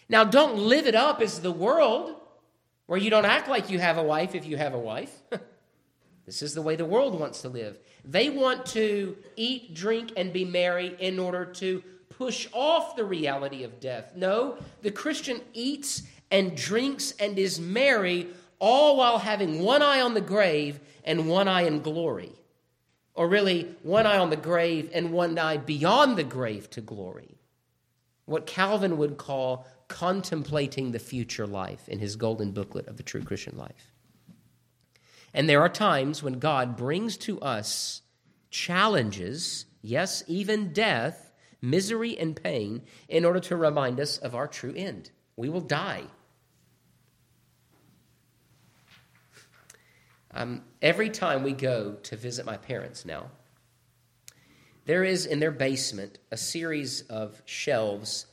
Now, 0.08 0.24
don't 0.24 0.56
live 0.56 0.86
it 0.86 0.94
up 0.94 1.20
as 1.20 1.40
the 1.40 1.52
world, 1.52 2.14
where 2.86 2.98
you 2.98 3.10
don't 3.10 3.26
act 3.26 3.48
like 3.48 3.68
you 3.68 3.78
have 3.78 3.98
a 3.98 4.02
wife 4.02 4.34
if 4.34 4.46
you 4.46 4.56
have 4.56 4.74
a 4.74 4.78
wife. 4.78 5.14
this 6.26 6.40
is 6.40 6.54
the 6.54 6.62
way 6.62 6.76
the 6.76 6.84
world 6.84 7.18
wants 7.18 7.42
to 7.42 7.50
live. 7.50 7.78
They 8.04 8.30
want 8.30 8.64
to 8.66 9.16
eat, 9.36 9.74
drink, 9.74 10.12
and 10.16 10.32
be 10.32 10.46
merry 10.46 10.96
in 10.98 11.18
order 11.18 11.44
to 11.44 11.82
push 12.08 12.46
off 12.52 12.96
the 12.96 13.04
reality 13.04 13.64
of 13.64 13.80
death. 13.80 14.12
No, 14.16 14.58
the 14.82 14.90
Christian 14.90 15.40
eats 15.54 16.02
and 16.32 16.56
drinks 16.56 17.12
and 17.20 17.38
is 17.38 17.60
merry, 17.60 18.26
all 18.58 18.96
while 18.96 19.18
having 19.18 19.60
one 19.60 19.82
eye 19.82 20.00
on 20.00 20.14
the 20.14 20.20
grave 20.20 20.80
and 21.04 21.28
one 21.28 21.46
eye 21.46 21.62
in 21.62 21.82
glory. 21.82 22.32
Or 23.14 23.28
really, 23.28 23.76
one 23.82 24.06
eye 24.06 24.16
on 24.16 24.30
the 24.30 24.36
grave 24.36 24.90
and 24.94 25.12
one 25.12 25.38
eye 25.38 25.58
beyond 25.58 26.16
the 26.16 26.24
grave 26.24 26.70
to 26.70 26.80
glory. 26.80 27.36
What 28.24 28.46
Calvin 28.46 28.96
would 28.96 29.18
call 29.18 29.66
contemplating 29.88 30.92
the 30.92 30.98
future 30.98 31.46
life 31.46 31.86
in 31.86 31.98
his 31.98 32.16
golden 32.16 32.52
booklet 32.52 32.88
of 32.88 32.96
the 32.96 33.02
true 33.02 33.22
Christian 33.22 33.58
life. 33.58 33.92
And 35.34 35.48
there 35.48 35.60
are 35.60 35.68
times 35.68 36.22
when 36.22 36.38
God 36.38 36.76
brings 36.76 37.18
to 37.18 37.38
us 37.40 38.00
challenges, 38.50 39.66
yes, 39.82 40.24
even 40.26 40.72
death, 40.72 41.30
misery, 41.60 42.16
and 42.16 42.34
pain, 42.34 42.82
in 43.08 43.26
order 43.26 43.40
to 43.40 43.56
remind 43.56 44.00
us 44.00 44.16
of 44.16 44.34
our 44.34 44.46
true 44.46 44.72
end. 44.74 45.10
We 45.36 45.50
will 45.50 45.60
die. 45.60 46.04
Um, 50.34 50.62
every 50.80 51.10
time 51.10 51.42
we 51.42 51.52
go 51.52 51.92
to 52.04 52.16
visit 52.16 52.46
my 52.46 52.56
parents 52.56 53.04
now, 53.04 53.30
there 54.84 55.04
is 55.04 55.26
in 55.26 55.38
their 55.38 55.50
basement 55.50 56.18
a 56.30 56.36
series 56.36 57.02
of 57.02 57.40
shelves 57.44 58.26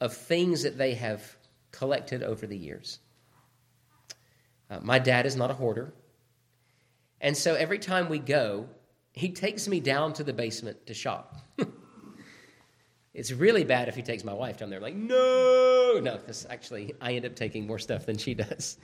of 0.00 0.14
things 0.14 0.62
that 0.62 0.78
they 0.78 0.94
have 0.94 1.36
collected 1.72 2.22
over 2.22 2.46
the 2.46 2.56
years. 2.56 3.00
Uh, 4.70 4.78
my 4.82 4.98
dad 4.98 5.26
is 5.26 5.36
not 5.36 5.50
a 5.50 5.54
hoarder. 5.54 5.92
And 7.20 7.36
so 7.36 7.54
every 7.54 7.78
time 7.78 8.08
we 8.08 8.18
go, 8.18 8.66
he 9.12 9.30
takes 9.30 9.68
me 9.68 9.80
down 9.80 10.12
to 10.14 10.24
the 10.24 10.32
basement 10.32 10.86
to 10.86 10.94
shop. 10.94 11.36
it's 13.14 13.32
really 13.32 13.64
bad 13.64 13.88
if 13.88 13.96
he 13.96 14.02
takes 14.02 14.24
my 14.24 14.32
wife 14.32 14.58
down 14.58 14.70
there. 14.70 14.78
I'm 14.78 14.82
like, 14.82 14.94
no, 14.94 16.00
no, 16.02 16.16
because 16.16 16.46
actually 16.48 16.94
I 17.00 17.14
end 17.14 17.26
up 17.26 17.34
taking 17.34 17.66
more 17.66 17.78
stuff 17.78 18.06
than 18.06 18.16
she 18.16 18.34
does. 18.34 18.78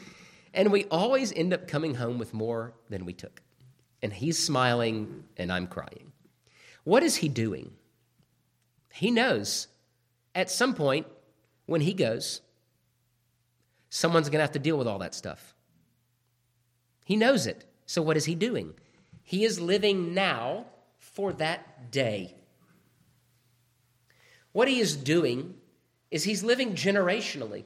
And 0.57 0.73
we 0.73 0.85
always 0.87 1.33
end 1.35 1.53
up 1.53 1.69
coming 1.69 1.95
home 1.95 2.19
with 2.19 2.33
more 2.33 2.73
than 2.89 3.05
we 3.05 3.13
took. 3.13 3.43
And 4.03 4.13
he's 4.13 4.39
smiling 4.43 5.25
and 5.37 5.53
I'm 5.53 5.67
crying. 5.67 6.13
What 6.83 7.03
is 7.03 7.17
he 7.17 7.29
doing? 7.29 7.73
He 8.93 9.11
knows 9.11 9.69
at 10.35 10.51
some 10.51 10.75
point 10.75 11.07
when 11.67 11.83
he 11.83 11.93
goes, 11.93 12.41
someone's 13.91 14.31
going 14.31 14.39
to 14.39 14.45
have 14.45 14.53
to 14.53 14.59
deal 14.59 14.79
with 14.79 14.89
all 14.89 14.99
that 15.01 15.15
stuff. 15.15 15.55
He 17.05 17.17
knows 17.17 17.47
it. 17.47 17.67
So 17.85 18.01
what 18.01 18.17
is 18.17 18.25
he 18.25 18.35
doing? 18.35 18.75
He 19.23 19.45
is 19.45 19.61
living 19.61 20.15
now 20.15 20.67
for 20.99 21.33
that 21.35 21.91
day. 21.91 22.35
What 24.53 24.69
he 24.69 24.81
is 24.81 24.97
doing 24.97 25.55
is 26.11 26.25
he's 26.25 26.43
living 26.43 26.73
generationally. 26.73 27.65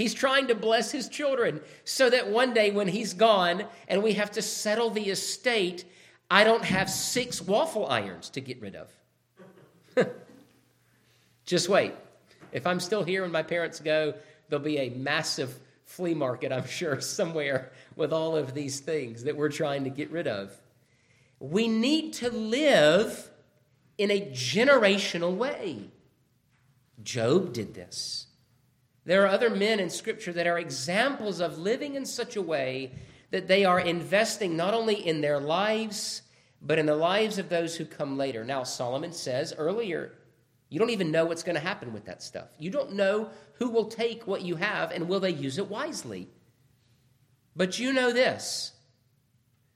He's 0.00 0.14
trying 0.14 0.46
to 0.46 0.54
bless 0.54 0.90
his 0.90 1.10
children 1.10 1.60
so 1.84 2.08
that 2.08 2.30
one 2.30 2.54
day 2.54 2.70
when 2.70 2.88
he's 2.88 3.12
gone 3.12 3.66
and 3.86 4.02
we 4.02 4.14
have 4.14 4.30
to 4.30 4.40
settle 4.40 4.88
the 4.88 5.10
estate, 5.10 5.84
I 6.30 6.42
don't 6.42 6.64
have 6.64 6.88
six 6.88 7.42
waffle 7.42 7.86
irons 7.86 8.30
to 8.30 8.40
get 8.40 8.62
rid 8.62 8.76
of. 8.76 8.90
Just 11.44 11.68
wait. 11.68 11.92
If 12.50 12.66
I'm 12.66 12.80
still 12.80 13.04
here 13.04 13.20
when 13.20 13.30
my 13.30 13.42
parents 13.42 13.78
go, 13.78 14.14
there'll 14.48 14.64
be 14.64 14.78
a 14.78 14.88
massive 14.88 15.60
flea 15.84 16.14
market, 16.14 16.50
I'm 16.50 16.66
sure, 16.66 16.98
somewhere 17.02 17.70
with 17.94 18.10
all 18.10 18.36
of 18.36 18.54
these 18.54 18.80
things 18.80 19.24
that 19.24 19.36
we're 19.36 19.50
trying 19.50 19.84
to 19.84 19.90
get 19.90 20.10
rid 20.10 20.26
of. 20.26 20.58
We 21.40 21.68
need 21.68 22.14
to 22.14 22.30
live 22.30 23.28
in 23.98 24.10
a 24.10 24.22
generational 24.30 25.36
way. 25.36 25.90
Job 27.02 27.52
did 27.52 27.74
this. 27.74 28.28
There 29.04 29.24
are 29.24 29.28
other 29.28 29.50
men 29.50 29.80
in 29.80 29.90
Scripture 29.90 30.32
that 30.32 30.46
are 30.46 30.58
examples 30.58 31.40
of 31.40 31.58
living 31.58 31.94
in 31.94 32.04
such 32.04 32.36
a 32.36 32.42
way 32.42 32.92
that 33.30 33.48
they 33.48 33.64
are 33.64 33.80
investing 33.80 34.56
not 34.56 34.74
only 34.74 34.94
in 34.94 35.20
their 35.20 35.40
lives, 35.40 36.22
but 36.60 36.78
in 36.78 36.86
the 36.86 36.96
lives 36.96 37.38
of 37.38 37.48
those 37.48 37.76
who 37.76 37.84
come 37.84 38.18
later. 38.18 38.44
Now, 38.44 38.64
Solomon 38.64 39.12
says 39.12 39.54
earlier, 39.56 40.12
you 40.68 40.78
don't 40.78 40.90
even 40.90 41.10
know 41.10 41.24
what's 41.24 41.42
going 41.42 41.54
to 41.54 41.60
happen 41.60 41.92
with 41.92 42.04
that 42.04 42.22
stuff. 42.22 42.48
You 42.58 42.70
don't 42.70 42.92
know 42.92 43.30
who 43.54 43.70
will 43.70 43.86
take 43.86 44.26
what 44.26 44.42
you 44.42 44.56
have 44.56 44.90
and 44.90 45.08
will 45.08 45.20
they 45.20 45.30
use 45.30 45.58
it 45.58 45.68
wisely. 45.68 46.28
But 47.56 47.78
you 47.78 47.92
know 47.92 48.12
this 48.12 48.72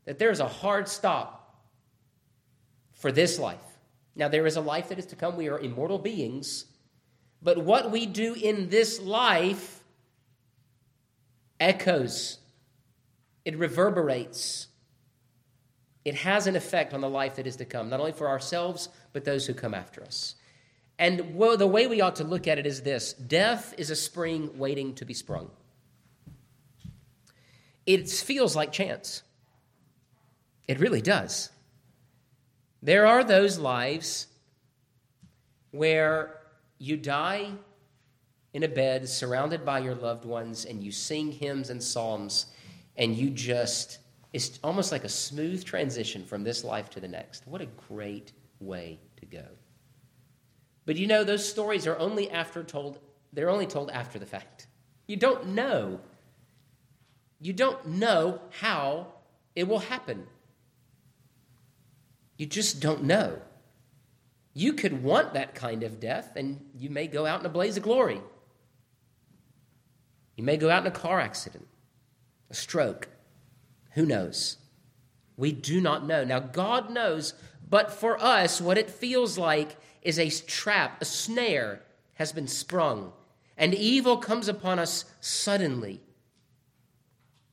that 0.05 0.19
there 0.19 0.31
is 0.31 0.41
a 0.41 0.47
hard 0.47 0.87
stop 0.87 1.65
for 2.93 3.11
this 3.11 3.39
life. 3.39 3.59
Now, 4.15 4.29
there 4.29 4.47
is 4.47 4.57
a 4.57 4.61
life 4.61 4.91
that 4.91 4.99
is 4.99 5.07
to 5.07 5.17
come. 5.17 5.37
We 5.37 5.49
are 5.49 5.59
immortal 5.59 5.99
beings. 5.99 6.67
But 7.45 7.59
what 7.59 7.91
we 7.91 8.07
do 8.07 8.33
in 8.33 8.71
this 8.71 8.99
life 9.01 9.85
echoes, 11.61 12.39
it 13.45 13.57
reverberates, 13.59 14.69
it 16.07 16.15
has 16.15 16.47
an 16.47 16.57
effect 16.57 16.95
on 16.95 17.03
the 17.03 17.09
life 17.09 17.37
that 17.37 17.47
is 17.47 17.57
to 17.57 17.67
come, 17.67 17.91
not 17.91 18.01
only 18.01 18.13
for 18.13 18.29
ourselves, 18.29 18.89
but 19.13 19.27
those 19.27 19.47
who 19.47 19.53
come 19.53 19.75
after 19.75 20.03
us. 20.03 20.37
And 20.99 21.19
the 21.19 21.67
way 21.67 21.87
we 21.87 22.01
ought 22.01 22.17
to 22.17 22.25
look 22.25 22.49
at 22.49 22.59
it 22.59 22.67
is 22.67 22.81
this 22.81 23.13
death 23.13 23.75
is 23.77 23.91
a 23.91 23.97
spring 23.97 24.59
waiting 24.59 24.95
to 24.95 25.05
be 25.05 25.13
sprung. 25.13 25.51
It 27.85 28.09
feels 28.09 28.57
like 28.57 28.73
chance. 28.73 29.23
It 30.67 30.81
really 30.81 31.03
does. 31.03 31.51
There 32.83 33.07
are 33.07 33.23
those 33.23 33.59
lives 33.59 34.29
where 35.73 36.41
you 36.85 36.97
die 36.97 37.51
in 38.53 38.63
a 38.63 38.69
bed 38.69 39.09
surrounded 39.09 39.65
by 39.65 39.79
your 39.79 39.95
loved 39.95 40.25
ones 40.25 40.65
and 40.65 40.83
you 40.85 40.93
sing 40.93 41.33
hymns 41.33 41.71
and 41.71 41.83
psalms 41.83 42.47
and 42.97 43.17
you 43.17 43.31
just 43.31 43.99
it's 44.33 44.59
almost 44.65 44.91
like 44.93 45.05
a 45.05 45.09
smooth 45.09 45.65
transition 45.65 46.25
from 46.25 46.43
this 46.43 46.65
life 46.65 46.91
to 46.91 47.01
the 47.01 47.07
next. 47.07 47.47
What 47.47 47.61
a 47.61 47.67
great 47.89 48.33
way 48.59 48.99
to 49.19 49.27
go. 49.27 49.45
But 50.87 50.97
you 50.97 51.07
know 51.07 51.23
those 51.23 51.49
stories 51.49 51.87
are 51.87 51.97
only 51.99 52.31
after 52.31 52.63
told 52.63 52.99
they're 53.33 53.51
only 53.51 53.67
told 53.67 53.91
after 53.91 54.19
the 54.19 54.27
fact. 54.27 54.67
You 55.07 55.17
don't 55.17 55.49
know. 55.49 56.01
You 57.41 57.53
don't 57.53 57.85
know 57.87 58.41
how 58.61 59.07
it 59.55 59.67
will 59.67 59.81
happen. 59.81 60.27
You 62.37 62.47
just 62.47 62.81
don't 62.81 63.05
know 63.05 63.41
you 64.55 64.73
could 64.73 65.03
want 65.03 65.35
that 65.35 65.57
kind 65.57 65.83
of 65.83 65.99
death, 65.99 66.37
and 66.37 66.65
you 66.79 66.89
may 66.89 67.09
go 67.09 67.27
out 67.27 67.41
in 67.41 67.47
a 67.47 67.51
blaze 67.51 67.77
of 67.77 67.83
glory. 67.83 68.21
You 70.37 70.45
may 70.45 70.57
go 70.57 70.71
out 70.71 70.83
in 70.83 70.87
a 70.87 70.95
car 70.95 71.21
accident, 71.21 71.67
a 72.51 72.55
stroke. 72.55 73.09
Who 73.91 74.07
knows? 74.07 74.59
We 75.37 75.51
do 75.53 75.81
not 75.81 76.07
know. 76.07 76.25
Now, 76.25 76.39
God 76.39 76.91
knows, 76.91 77.35
but 77.69 77.93
for 77.93 78.21
us, 78.23 78.61
what 78.61 78.79
it 78.79 78.91
feels 78.91 79.37
like 79.37 79.77
is 80.03 80.19
a 80.19 80.31
trap, 80.31 81.03
a 81.03 81.05
snare 81.05 81.83
has 82.15 82.33
been 82.33 82.47
sprung, 82.47 83.13
and 83.57 83.75
evil 83.75 84.17
comes 84.19 84.47
upon 84.47 84.79
us 84.79 85.05
suddenly. 85.21 86.01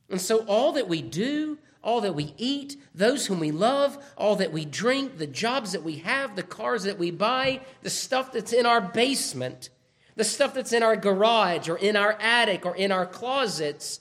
And 0.08 0.20
so, 0.20 0.44
all 0.46 0.72
that 0.72 0.88
we 0.88 1.02
do, 1.02 1.58
all 1.82 2.00
that 2.00 2.14
we 2.14 2.34
eat, 2.36 2.76
those 2.94 3.26
whom 3.26 3.40
we 3.40 3.50
love, 3.50 3.98
all 4.16 4.36
that 4.36 4.52
we 4.52 4.64
drink, 4.64 5.18
the 5.18 5.26
jobs 5.26 5.72
that 5.72 5.82
we 5.82 5.96
have, 5.96 6.36
the 6.36 6.42
cars 6.42 6.84
that 6.84 6.98
we 6.98 7.10
buy, 7.10 7.60
the 7.82 7.90
stuff 7.90 8.32
that's 8.32 8.52
in 8.52 8.66
our 8.66 8.80
basement, 8.80 9.70
the 10.14 10.24
stuff 10.24 10.54
that's 10.54 10.72
in 10.72 10.82
our 10.82 10.96
garage 10.96 11.68
or 11.68 11.76
in 11.76 11.96
our 11.96 12.16
attic 12.20 12.64
or 12.64 12.76
in 12.76 12.92
our 12.92 13.06
closets, 13.06 14.00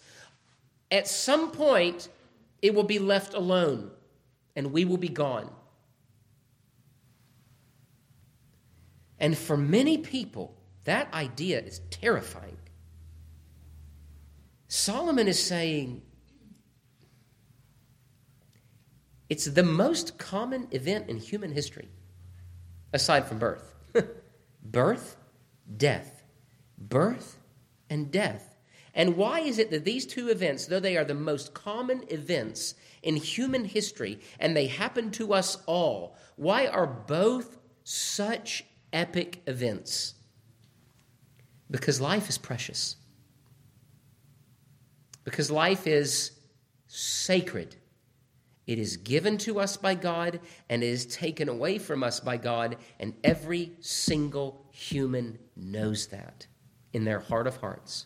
at 0.92 1.08
some 1.08 1.52
point 1.52 2.10
it 2.62 2.76
will 2.76 2.84
be 2.84 3.00
left 3.00 3.34
alone 3.34 3.90
and 4.56 4.72
we 4.72 4.86
will 4.86 4.98
be 4.98 5.10
gone. 5.10 5.50
And 9.20 9.38
for 9.38 9.56
many 9.56 9.98
people, 10.00 10.56
that 10.84 11.14
idea 11.14 11.60
is 11.62 11.80
terrifying. 11.90 12.58
Solomon 14.68 15.28
is 15.28 15.42
saying 15.42 16.02
it's 19.32 19.46
the 19.46 19.64
most 19.64 20.18
common 20.18 20.68
event 20.72 21.10
in 21.10 21.16
human 21.16 21.54
history, 21.54 21.90
aside 22.92 23.26
from 23.26 23.40
birth. 23.40 23.74
birth, 24.64 25.16
death. 25.78 26.24
Birth 26.78 27.40
and 27.90 28.12
death. 28.12 28.58
And 28.94 29.16
why 29.16 29.40
is 29.40 29.58
it 29.58 29.72
that 29.72 29.86
these 29.86 30.06
two 30.06 30.30
events, 30.30 30.66
though 30.66 30.80
they 30.80 30.98
are 30.98 31.06
the 31.06 31.14
most 31.14 31.54
common 31.54 32.04
events 32.10 32.76
in 33.02 33.16
human 33.16 33.64
history 33.66 34.20
and 34.40 34.56
they 34.56 34.68
happen 34.68 35.12
to 35.12 35.34
us 35.34 35.58
all, 35.66 36.18
why 36.36 36.68
are 36.68 36.86
both 36.86 37.58
such 37.84 38.66
epic 38.92 39.42
events? 39.48 40.16
Because 41.70 42.02
life 42.02 42.28
is 42.28 42.38
precious 42.38 42.98
because 45.24 45.52
life 45.52 45.88
is 45.88 46.32
sacred. 46.88 47.76
It 48.72 48.80
is 48.80 48.96
given 48.96 49.38
to 49.40 49.60
us 49.60 49.76
by 49.76 49.96
God 49.96 50.40
and 50.70 50.82
it 50.82 50.88
is 50.88 51.06
taken 51.06 51.50
away 51.50 51.78
from 51.78 52.04
us 52.04 52.22
by 52.22 52.38
God, 52.38 52.78
and 53.02 53.14
every 53.22 53.74
single 53.82 54.66
human 54.72 55.38
knows 55.58 56.08
that 56.08 56.48
in 56.94 57.04
their 57.04 57.20
heart 57.20 57.48
of 57.48 57.58
hearts. 57.58 58.06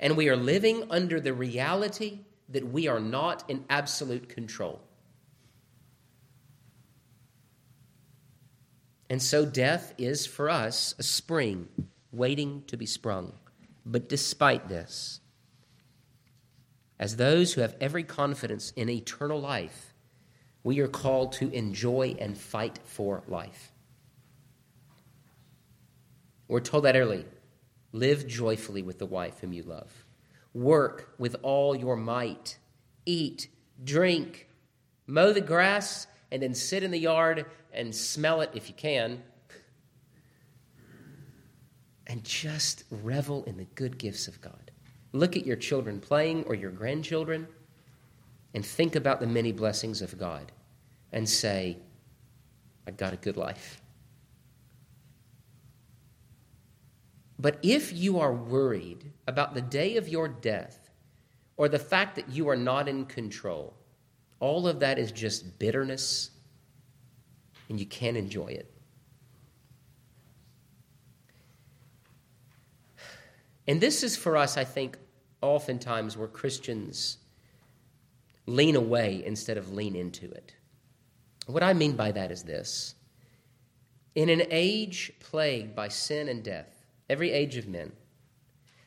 And 0.00 0.16
we 0.16 0.28
are 0.28 0.34
living 0.34 0.90
under 0.90 1.20
the 1.20 1.32
reality 1.32 2.18
that 2.48 2.66
we 2.66 2.88
are 2.88 2.98
not 2.98 3.48
in 3.48 3.64
absolute 3.70 4.28
control. 4.28 4.80
And 9.08 9.22
so 9.22 9.46
death 9.46 9.94
is 9.98 10.26
for 10.26 10.50
us 10.50 10.96
a 10.98 11.04
spring 11.04 11.68
waiting 12.10 12.64
to 12.66 12.76
be 12.76 12.86
sprung. 12.86 13.34
But 13.86 14.08
despite 14.08 14.68
this, 14.68 15.20
as 17.02 17.16
those 17.16 17.52
who 17.52 17.60
have 17.60 17.74
every 17.80 18.04
confidence 18.04 18.72
in 18.76 18.88
eternal 18.88 19.40
life, 19.40 19.92
we 20.62 20.78
are 20.78 20.86
called 20.86 21.32
to 21.32 21.50
enjoy 21.50 22.14
and 22.20 22.38
fight 22.38 22.78
for 22.84 23.24
life. 23.26 23.72
We're 26.46 26.60
told 26.60 26.84
that 26.84 26.94
early 26.94 27.24
live 27.90 28.28
joyfully 28.28 28.82
with 28.82 29.00
the 29.00 29.06
wife 29.06 29.40
whom 29.40 29.52
you 29.52 29.64
love, 29.64 29.90
work 30.54 31.12
with 31.18 31.34
all 31.42 31.74
your 31.74 31.96
might, 31.96 32.56
eat, 33.04 33.48
drink, 33.82 34.46
mow 35.08 35.32
the 35.32 35.40
grass, 35.40 36.06
and 36.30 36.40
then 36.40 36.54
sit 36.54 36.84
in 36.84 36.92
the 36.92 37.00
yard 37.00 37.46
and 37.72 37.92
smell 37.92 38.42
it 38.42 38.50
if 38.54 38.68
you 38.68 38.76
can 38.76 39.20
and 42.06 42.22
just 42.22 42.84
revel 42.92 43.42
in 43.42 43.56
the 43.56 43.66
good 43.74 43.98
gifts 43.98 44.28
of 44.28 44.40
God. 44.40 44.71
Look 45.12 45.36
at 45.36 45.46
your 45.46 45.56
children 45.56 46.00
playing 46.00 46.44
or 46.44 46.54
your 46.54 46.70
grandchildren 46.70 47.46
and 48.54 48.64
think 48.64 48.96
about 48.96 49.20
the 49.20 49.26
many 49.26 49.52
blessings 49.52 50.02
of 50.02 50.18
God 50.18 50.52
and 51.12 51.28
say, 51.28 51.76
I 52.86 52.90
got 52.90 53.12
a 53.12 53.16
good 53.16 53.36
life. 53.36 53.80
But 57.38 57.58
if 57.62 57.92
you 57.92 58.20
are 58.20 58.32
worried 58.32 59.12
about 59.26 59.54
the 59.54 59.60
day 59.60 59.96
of 59.96 60.08
your 60.08 60.28
death 60.28 60.90
or 61.56 61.68
the 61.68 61.78
fact 61.78 62.16
that 62.16 62.30
you 62.30 62.48
are 62.48 62.56
not 62.56 62.88
in 62.88 63.04
control, 63.04 63.74
all 64.40 64.66
of 64.66 64.80
that 64.80 64.98
is 64.98 65.12
just 65.12 65.58
bitterness 65.58 66.30
and 67.68 67.78
you 67.78 67.86
can't 67.86 68.16
enjoy 68.16 68.46
it. 68.46 68.72
And 73.66 73.80
this 73.80 74.02
is 74.02 74.16
for 74.16 74.36
us, 74.36 74.56
I 74.56 74.64
think, 74.64 74.98
oftentimes 75.42 76.16
where 76.16 76.28
Christians 76.28 77.18
lean 78.46 78.76
away 78.76 79.22
instead 79.24 79.56
of 79.56 79.72
lean 79.72 79.94
into 79.94 80.30
it. 80.30 80.54
What 81.46 81.62
I 81.62 81.74
mean 81.74 81.96
by 81.96 82.12
that 82.12 82.30
is 82.30 82.42
this 82.42 82.94
in 84.14 84.28
an 84.28 84.42
age 84.50 85.12
plagued 85.20 85.74
by 85.74 85.88
sin 85.88 86.28
and 86.28 86.42
death, 86.42 86.84
every 87.08 87.30
age 87.30 87.56
of 87.56 87.68
men, 87.68 87.92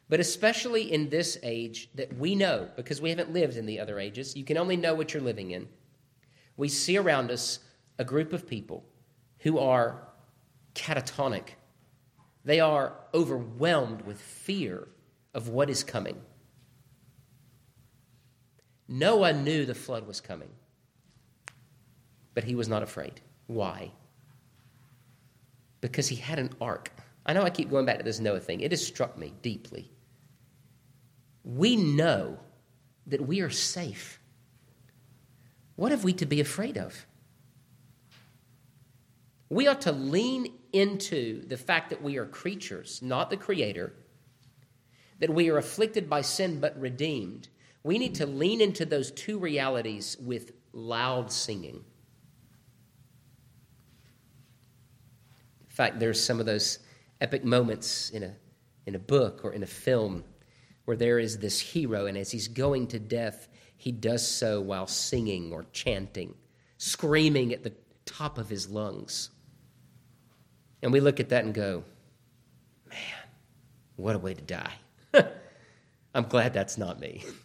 but 0.09 0.19
especially 0.19 0.91
in 0.91 1.09
this 1.09 1.37
age 1.43 1.89
that 1.95 2.17
we 2.17 2.35
know, 2.35 2.69
because 2.75 3.01
we 3.01 3.09
haven't 3.09 3.33
lived 3.33 3.57
in 3.57 3.65
the 3.65 3.79
other 3.79 3.99
ages, 3.99 4.35
you 4.35 4.43
can 4.43 4.57
only 4.57 4.77
know 4.77 4.93
what 4.93 5.13
you're 5.13 5.23
living 5.23 5.51
in. 5.51 5.67
We 6.57 6.69
see 6.69 6.97
around 6.97 7.31
us 7.31 7.59
a 7.97 8.05
group 8.05 8.33
of 8.33 8.47
people 8.47 8.85
who 9.39 9.57
are 9.59 10.07
catatonic 10.73 11.55
they 12.45 12.59
are 12.59 12.93
overwhelmed 13.13 14.03
with 14.03 14.21
fear 14.21 14.87
of 15.33 15.49
what 15.49 15.69
is 15.69 15.83
coming. 15.83 16.21
Noah 18.87 19.33
knew 19.33 19.65
the 19.65 19.75
flood 19.75 20.05
was 20.07 20.21
coming, 20.21 20.49
but 22.33 22.43
he 22.43 22.55
was 22.55 22.67
not 22.67 22.83
afraid. 22.83 23.21
Why? 23.47 23.91
Because 25.81 26.07
he 26.07 26.15
had 26.15 26.39
an 26.39 26.51
ark. 26.61 26.91
I 27.25 27.33
know 27.33 27.43
I 27.43 27.49
keep 27.49 27.69
going 27.69 27.85
back 27.85 27.97
to 27.97 28.03
this 28.03 28.19
Noah 28.19 28.39
thing, 28.39 28.61
it 28.61 28.71
has 28.71 28.85
struck 28.85 29.17
me 29.17 29.33
deeply. 29.41 29.91
We 31.43 31.75
know 31.75 32.39
that 33.07 33.25
we 33.25 33.41
are 33.41 33.49
safe. 33.49 34.19
What 35.75 35.91
have 35.91 36.03
we 36.03 36.13
to 36.13 36.25
be 36.25 36.39
afraid 36.39 36.77
of? 36.77 37.05
We 39.49 39.67
ought 39.67 39.81
to 39.81 39.91
lean 39.91 40.47
into 40.73 41.45
the 41.47 41.57
fact 41.57 41.89
that 41.89 42.01
we 42.01 42.17
are 42.17 42.25
creatures, 42.25 43.01
not 43.01 43.29
the 43.29 43.37
Creator, 43.37 43.93
that 45.19 45.29
we 45.29 45.49
are 45.49 45.57
afflicted 45.57 46.09
by 46.09 46.21
sin 46.21 46.59
but 46.59 46.79
redeemed. 46.79 47.47
We 47.85 47.99
need 47.99 48.15
to 48.15 48.25
lean 48.25 48.61
into 48.61 48.83
those 48.83 49.11
two 49.11 49.37
realities 49.37 50.17
with 50.19 50.53
loud 50.73 51.31
singing. 51.31 51.85
In 55.61 55.69
fact, 55.69 55.99
there's 55.99 56.19
some 56.19 56.39
of 56.39 56.47
those 56.47 56.79
epic 57.21 57.45
moments 57.45 58.09
in 58.09 58.23
a, 58.23 58.33
in 58.87 58.95
a 58.95 58.99
book 58.99 59.41
or 59.43 59.53
in 59.53 59.61
a 59.61 59.67
film 59.67 60.23
where 60.85 60.97
there 60.97 61.19
is 61.19 61.37
this 61.37 61.59
hero, 61.59 62.07
and 62.07 62.17
as 62.17 62.31
he's 62.31 62.47
going 62.47 62.87
to 62.87 62.97
death, 62.97 63.49
he 63.77 63.91
does 63.91 64.27
so 64.27 64.59
while 64.61 64.87
singing 64.87 65.53
or 65.53 65.67
chanting, 65.71 66.33
screaming 66.79 67.53
at 67.53 67.61
the 67.61 67.73
top 68.05 68.39
of 68.39 68.49
his 68.49 68.67
lungs. 68.67 69.29
And 70.81 70.91
we 70.91 71.01
look 71.01 71.19
at 71.19 71.29
that 71.29 71.45
and 71.45 71.53
go, 71.53 71.83
man, 72.89 72.97
what 73.95 74.15
a 74.15 74.17
way 74.17 74.33
to 74.33 74.41
die. 74.41 74.73
I'm 76.15 76.25
glad 76.27 76.51
that's 76.51 76.79
not 76.79 76.99
me. 76.99 77.23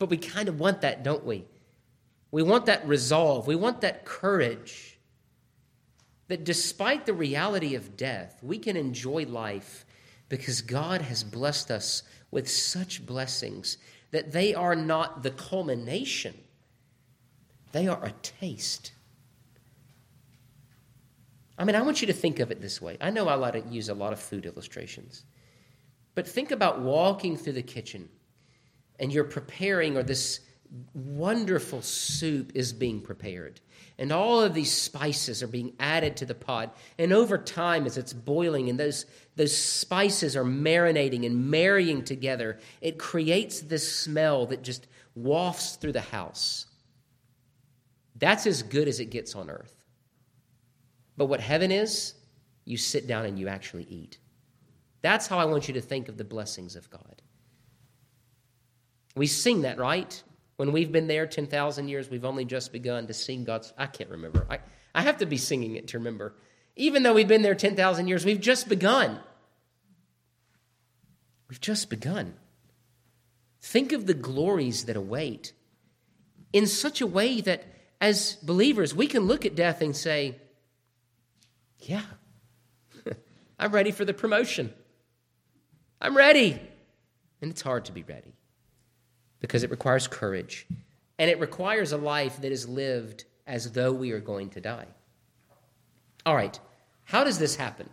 But 0.00 0.08
we 0.08 0.16
kind 0.16 0.48
of 0.48 0.58
want 0.58 0.80
that, 0.80 1.04
don't 1.04 1.26
we? 1.26 1.44
We 2.30 2.42
want 2.42 2.66
that 2.66 2.88
resolve. 2.88 3.46
We 3.46 3.54
want 3.54 3.82
that 3.82 4.06
courage 4.06 4.98
that 6.28 6.42
despite 6.42 7.04
the 7.04 7.12
reality 7.12 7.74
of 7.74 7.98
death, 7.98 8.38
we 8.42 8.58
can 8.58 8.76
enjoy 8.76 9.26
life 9.26 9.84
because 10.30 10.62
God 10.62 11.02
has 11.02 11.22
blessed 11.22 11.70
us 11.70 12.02
with 12.30 12.48
such 12.48 13.04
blessings 13.04 13.76
that 14.10 14.32
they 14.32 14.54
are 14.54 14.74
not 14.74 15.22
the 15.22 15.32
culmination, 15.32 16.34
they 17.72 17.86
are 17.86 18.02
a 18.02 18.12
taste. 18.22 18.92
I 21.58 21.64
mean, 21.64 21.76
I 21.76 21.82
want 21.82 22.00
you 22.00 22.06
to 22.06 22.14
think 22.14 22.38
of 22.38 22.50
it 22.50 22.62
this 22.62 22.80
way. 22.80 22.96
I 23.02 23.10
know 23.10 23.28
I 23.28 23.34
like 23.34 23.52
to 23.52 23.68
use 23.68 23.90
a 23.90 23.94
lot 23.94 24.14
of 24.14 24.18
food 24.18 24.46
illustrations, 24.46 25.24
but 26.14 26.26
think 26.26 26.52
about 26.52 26.80
walking 26.80 27.36
through 27.36 27.52
the 27.52 27.62
kitchen 27.62 28.08
and 29.00 29.12
you're 29.12 29.24
preparing, 29.24 29.96
or 29.96 30.04
this 30.04 30.40
wonderful 30.94 31.82
soup 31.82 32.52
is 32.54 32.72
being 32.72 33.00
prepared. 33.00 33.60
And 33.98 34.12
all 34.12 34.40
of 34.40 34.54
these 34.54 34.72
spices 34.72 35.42
are 35.42 35.48
being 35.48 35.74
added 35.80 36.16
to 36.18 36.26
the 36.26 36.34
pot. 36.34 36.76
And 36.98 37.12
over 37.12 37.36
time, 37.36 37.86
as 37.86 37.98
it's 37.98 38.12
boiling 38.12 38.70
and 38.70 38.78
those, 38.78 39.04
those 39.36 39.56
spices 39.56 40.36
are 40.36 40.44
marinating 40.44 41.26
and 41.26 41.50
marrying 41.50 42.04
together, 42.04 42.60
it 42.80 42.98
creates 42.98 43.60
this 43.60 43.90
smell 43.90 44.46
that 44.46 44.62
just 44.62 44.86
wafts 45.14 45.76
through 45.76 45.92
the 45.92 46.00
house. 46.00 46.66
That's 48.16 48.46
as 48.46 48.62
good 48.62 48.88
as 48.88 49.00
it 49.00 49.06
gets 49.06 49.34
on 49.34 49.50
earth. 49.50 49.76
But 51.16 51.26
what 51.26 51.40
heaven 51.40 51.70
is, 51.70 52.14
you 52.64 52.76
sit 52.76 53.06
down 53.06 53.26
and 53.26 53.38
you 53.38 53.48
actually 53.48 53.84
eat. 53.84 54.18
That's 55.02 55.26
how 55.26 55.38
I 55.38 55.46
want 55.46 55.68
you 55.68 55.74
to 55.74 55.80
think 55.80 56.08
of 56.08 56.16
the 56.16 56.24
blessings 56.24 56.76
of 56.76 56.88
God. 56.90 57.19
We 59.14 59.26
sing 59.26 59.62
that, 59.62 59.78
right? 59.78 60.22
When 60.56 60.72
we've 60.72 60.92
been 60.92 61.06
there 61.06 61.26
10,000 61.26 61.88
years, 61.88 62.10
we've 62.10 62.24
only 62.24 62.44
just 62.44 62.72
begun 62.72 63.06
to 63.06 63.14
sing 63.14 63.44
God's. 63.44 63.72
I 63.78 63.86
can't 63.86 64.10
remember. 64.10 64.46
I, 64.50 64.58
I 64.94 65.02
have 65.02 65.18
to 65.18 65.26
be 65.26 65.36
singing 65.36 65.76
it 65.76 65.88
to 65.88 65.98
remember. 65.98 66.34
Even 66.76 67.02
though 67.02 67.14
we've 67.14 67.28
been 67.28 67.42
there 67.42 67.54
10,000 67.54 68.08
years, 68.08 68.24
we've 68.24 68.40
just 68.40 68.68
begun. 68.68 69.18
We've 71.48 71.60
just 71.60 71.90
begun. 71.90 72.34
Think 73.60 73.92
of 73.92 74.06
the 74.06 74.14
glories 74.14 74.84
that 74.84 74.96
await 74.96 75.52
in 76.52 76.66
such 76.66 77.00
a 77.00 77.06
way 77.06 77.40
that 77.40 77.64
as 78.00 78.34
believers, 78.42 78.94
we 78.94 79.06
can 79.06 79.24
look 79.24 79.44
at 79.44 79.54
death 79.54 79.82
and 79.82 79.94
say, 79.94 80.36
yeah, 81.78 82.04
I'm 83.58 83.72
ready 83.72 83.90
for 83.90 84.04
the 84.04 84.14
promotion. 84.14 84.72
I'm 86.00 86.16
ready. 86.16 86.60
And 87.42 87.50
it's 87.50 87.62
hard 87.62 87.86
to 87.86 87.92
be 87.92 88.02
ready 88.02 88.34
because 89.40 89.62
it 89.62 89.70
requires 89.70 90.06
courage 90.06 90.66
and 91.18 91.30
it 91.30 91.40
requires 91.40 91.92
a 91.92 91.98
life 91.98 92.40
that 92.40 92.52
is 92.52 92.68
lived 92.68 93.24
as 93.46 93.72
though 93.72 93.92
we 93.92 94.12
are 94.12 94.20
going 94.20 94.48
to 94.50 94.60
die. 94.60 94.86
All 96.24 96.34
right, 96.34 96.58
how 97.04 97.24
does 97.24 97.38
this 97.38 97.56
happen? 97.56 97.90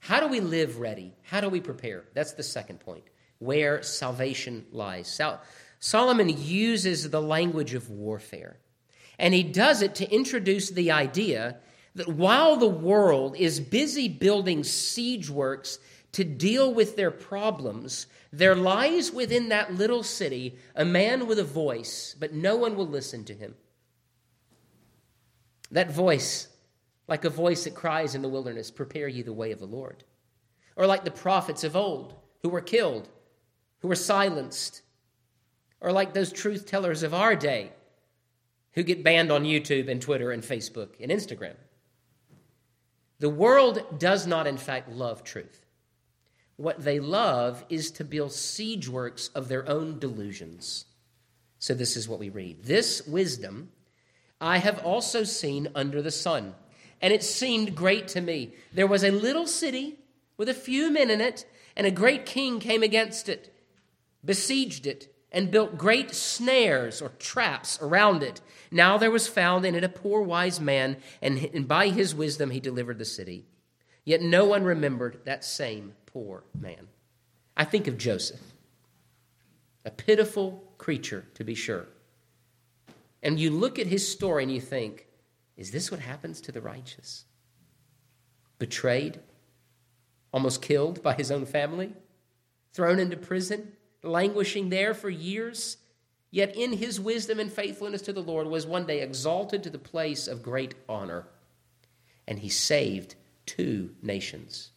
How 0.00 0.20
do 0.20 0.28
we 0.28 0.40
live 0.40 0.78
ready? 0.78 1.12
How 1.22 1.40
do 1.40 1.48
we 1.48 1.60
prepare? 1.60 2.04
That's 2.14 2.32
the 2.32 2.42
second 2.42 2.80
point, 2.80 3.04
where 3.38 3.82
salvation 3.82 4.66
lies. 4.72 5.08
Sal- 5.08 5.40
Solomon 5.78 6.28
uses 6.28 7.10
the 7.10 7.22
language 7.22 7.74
of 7.74 7.90
warfare, 7.90 8.56
and 9.18 9.34
he 9.34 9.42
does 9.42 9.82
it 9.82 9.94
to 9.96 10.10
introduce 10.10 10.70
the 10.70 10.90
idea 10.90 11.56
that 11.94 12.08
while 12.08 12.56
the 12.56 12.68
world 12.68 13.36
is 13.36 13.60
busy 13.60 14.08
building 14.08 14.64
siege 14.64 15.28
works 15.28 15.78
to 16.12 16.24
deal 16.24 16.72
with 16.72 16.96
their 16.96 17.10
problems, 17.10 18.06
there 18.32 18.56
lies 18.56 19.12
within 19.12 19.48
that 19.50 19.74
little 19.74 20.02
city 20.02 20.56
a 20.74 20.84
man 20.84 21.26
with 21.26 21.38
a 21.38 21.44
voice, 21.44 22.16
but 22.18 22.34
no 22.34 22.56
one 22.56 22.76
will 22.76 22.86
listen 22.86 23.24
to 23.24 23.34
him. 23.34 23.54
That 25.70 25.92
voice, 25.92 26.48
like 27.06 27.24
a 27.24 27.30
voice 27.30 27.64
that 27.64 27.74
cries 27.74 28.14
in 28.14 28.22
the 28.22 28.28
wilderness, 28.28 28.70
Prepare 28.70 29.08
ye 29.08 29.22
the 29.22 29.32
way 29.32 29.52
of 29.52 29.60
the 29.60 29.66
Lord. 29.66 30.04
Or 30.76 30.86
like 30.86 31.04
the 31.04 31.10
prophets 31.10 31.62
of 31.62 31.76
old 31.76 32.14
who 32.42 32.48
were 32.48 32.60
killed, 32.60 33.08
who 33.80 33.88
were 33.88 33.94
silenced. 33.94 34.82
Or 35.80 35.92
like 35.92 36.12
those 36.12 36.32
truth 36.32 36.66
tellers 36.66 37.02
of 37.02 37.14
our 37.14 37.36
day 37.36 37.72
who 38.72 38.82
get 38.82 39.04
banned 39.04 39.30
on 39.32 39.44
YouTube 39.44 39.88
and 39.88 40.00
Twitter 40.00 40.30
and 40.30 40.42
Facebook 40.42 40.90
and 41.00 41.10
Instagram. 41.10 41.56
The 43.18 43.30
world 43.30 43.98
does 43.98 44.26
not, 44.26 44.46
in 44.46 44.56
fact, 44.56 44.90
love 44.90 45.22
truth. 45.22 45.66
What 46.60 46.84
they 46.84 47.00
love 47.00 47.64
is 47.70 47.90
to 47.92 48.04
build 48.04 48.32
siege 48.32 48.86
works 48.86 49.30
of 49.34 49.48
their 49.48 49.66
own 49.66 49.98
delusions. 49.98 50.84
So, 51.58 51.72
this 51.72 51.96
is 51.96 52.06
what 52.06 52.18
we 52.18 52.28
read 52.28 52.64
This 52.64 53.06
wisdom 53.06 53.70
I 54.42 54.58
have 54.58 54.84
also 54.84 55.24
seen 55.24 55.68
under 55.74 56.02
the 56.02 56.10
sun, 56.10 56.54
and 57.00 57.14
it 57.14 57.24
seemed 57.24 57.74
great 57.74 58.08
to 58.08 58.20
me. 58.20 58.52
There 58.74 58.86
was 58.86 59.02
a 59.02 59.10
little 59.10 59.46
city 59.46 60.00
with 60.36 60.50
a 60.50 60.54
few 60.54 60.90
men 60.90 61.08
in 61.08 61.22
it, 61.22 61.46
and 61.78 61.86
a 61.86 61.90
great 61.90 62.26
king 62.26 62.60
came 62.60 62.82
against 62.82 63.30
it, 63.30 63.54
besieged 64.22 64.86
it, 64.86 65.10
and 65.32 65.50
built 65.50 65.78
great 65.78 66.14
snares 66.14 67.00
or 67.00 67.08
traps 67.18 67.78
around 67.80 68.22
it. 68.22 68.42
Now 68.70 68.98
there 68.98 69.10
was 69.10 69.26
found 69.26 69.64
in 69.64 69.74
it 69.74 69.82
a 69.82 69.88
poor 69.88 70.20
wise 70.20 70.60
man, 70.60 70.98
and, 71.22 71.66
by 71.66 71.88
his 71.88 72.14
wisdom 72.14 72.50
he 72.50 72.60
delivered 72.60 72.98
the 72.98 73.06
city. 73.06 73.46
Yet 74.04 74.20
no 74.20 74.44
one 74.44 74.64
remembered 74.64 75.20
that 75.24 75.42
same 75.42 75.94
poor 76.12 76.44
man. 76.58 76.88
I 77.56 77.64
think 77.64 77.86
of 77.86 77.98
Joseph, 77.98 78.40
a 79.84 79.90
pitiful 79.90 80.64
creature, 80.78 81.26
to 81.34 81.44
be 81.44 81.54
sure. 81.54 81.86
And 83.22 83.38
you 83.38 83.50
look 83.50 83.78
at 83.78 83.86
his 83.86 84.10
story 84.10 84.42
and 84.42 84.52
you 84.52 84.60
think, 84.60 85.06
is 85.56 85.70
this 85.70 85.90
what 85.90 86.00
happens 86.00 86.40
to 86.42 86.52
the 86.52 86.60
righteous? 86.60 87.24
Betrayed, 88.58 89.20
almost 90.32 90.62
killed 90.62 91.02
by 91.02 91.14
his 91.14 91.30
own 91.30 91.44
family, 91.44 91.92
thrown 92.72 92.98
into 92.98 93.16
prison, 93.16 93.72
languishing 94.02 94.70
there 94.70 94.94
for 94.94 95.10
years, 95.10 95.76
yet 96.30 96.56
in 96.56 96.72
his 96.72 96.98
wisdom 97.00 97.38
and 97.40 97.52
faithfulness 97.52 98.02
to 98.02 98.12
the 98.12 98.22
Lord 98.22 98.46
was 98.46 98.66
one 98.66 98.86
day 98.86 99.02
exalted 99.02 99.62
to 99.62 99.70
the 99.70 99.78
place 99.78 100.28
of 100.28 100.42
great 100.42 100.74
honor. 100.88 101.26
And 102.26 102.38
he 102.38 102.48
saved 102.48 103.16
two 103.44 103.90
nations 104.02 104.70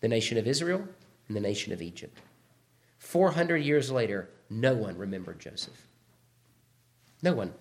the 0.00 0.08
nation 0.08 0.38
of 0.38 0.46
Israel 0.46 0.86
and 1.26 1.36
the 1.36 1.40
nation 1.40 1.72
of 1.72 1.82
Egypt. 1.82 2.18
400 2.98 3.58
years 3.58 3.90
later, 3.90 4.28
no 4.50 4.74
one 4.74 4.96
remembered 4.96 5.38
Joseph. 5.38 5.86
No 7.22 7.32
one. 7.32 7.54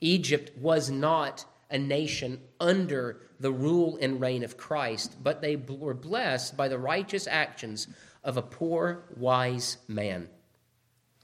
Egypt 0.00 0.56
was 0.58 0.90
not 0.90 1.44
a 1.70 1.78
nation 1.78 2.40
under 2.60 3.20
the 3.40 3.52
rule 3.52 3.98
and 4.00 4.20
reign 4.20 4.44
of 4.44 4.56
Christ, 4.56 5.16
but 5.22 5.40
they 5.40 5.56
were 5.56 5.94
blessed 5.94 6.56
by 6.56 6.68
the 6.68 6.78
righteous 6.78 7.26
actions 7.26 7.88
of 8.22 8.36
a 8.36 8.42
poor, 8.42 9.04
wise 9.16 9.78
man. 9.88 10.28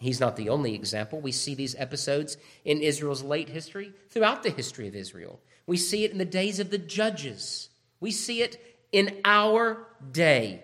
He's 0.00 0.20
not 0.20 0.36
the 0.36 0.48
only 0.48 0.74
example. 0.74 1.20
We 1.20 1.32
see 1.32 1.54
these 1.54 1.74
episodes 1.76 2.36
in 2.64 2.80
Israel's 2.80 3.22
late 3.22 3.48
history, 3.48 3.92
throughout 4.10 4.42
the 4.42 4.50
history 4.50 4.88
of 4.88 4.94
Israel. 4.94 5.40
We 5.66 5.76
see 5.76 6.04
it 6.04 6.12
in 6.12 6.18
the 6.18 6.24
days 6.24 6.60
of 6.60 6.70
the 6.70 6.78
judges. 6.78 7.68
We 8.00 8.10
see 8.12 8.42
it 8.42 8.67
in 8.92 9.20
our 9.24 9.86
day. 10.12 10.62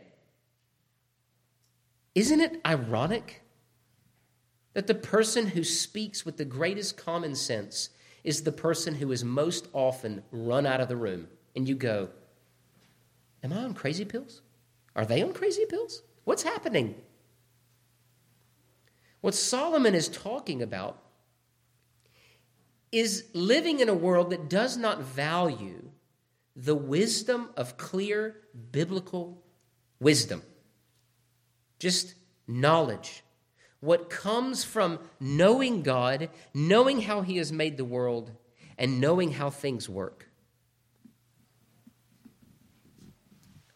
Isn't 2.14 2.40
it 2.40 2.60
ironic 2.64 3.42
that 4.72 4.86
the 4.86 4.94
person 4.94 5.48
who 5.48 5.64
speaks 5.64 6.24
with 6.24 6.36
the 6.36 6.44
greatest 6.44 6.96
common 6.96 7.34
sense 7.34 7.90
is 8.22 8.42
the 8.42 8.52
person 8.52 8.94
who 8.94 9.12
is 9.12 9.24
most 9.24 9.68
often 9.72 10.22
run 10.30 10.66
out 10.66 10.80
of 10.80 10.88
the 10.88 10.96
room? 10.96 11.28
And 11.56 11.68
you 11.68 11.74
go, 11.74 12.08
Am 13.42 13.52
I 13.52 13.58
on 13.58 13.74
crazy 13.74 14.06
pills? 14.06 14.40
Are 14.96 15.04
they 15.04 15.22
on 15.22 15.34
crazy 15.34 15.66
pills? 15.66 16.02
What's 16.24 16.42
happening? 16.42 16.94
What 19.20 19.34
Solomon 19.34 19.94
is 19.94 20.08
talking 20.08 20.62
about 20.62 20.98
is 22.90 23.24
living 23.34 23.80
in 23.80 23.88
a 23.88 23.94
world 23.94 24.30
that 24.30 24.48
does 24.48 24.76
not 24.76 25.00
value 25.00 25.90
the 26.56 26.74
wisdom 26.74 27.50
of 27.56 27.76
clear 27.76 28.36
biblical 28.70 29.42
wisdom. 30.00 30.42
Just 31.78 32.14
knowledge. 32.46 33.22
What 33.80 34.08
comes 34.08 34.64
from 34.64 34.98
knowing 35.20 35.82
God, 35.82 36.30
knowing 36.54 37.02
how 37.02 37.22
He 37.22 37.36
has 37.36 37.52
made 37.52 37.76
the 37.76 37.84
world, 37.84 38.30
and 38.78 39.00
knowing 39.00 39.32
how 39.32 39.50
things 39.50 39.88
work. 39.88 40.28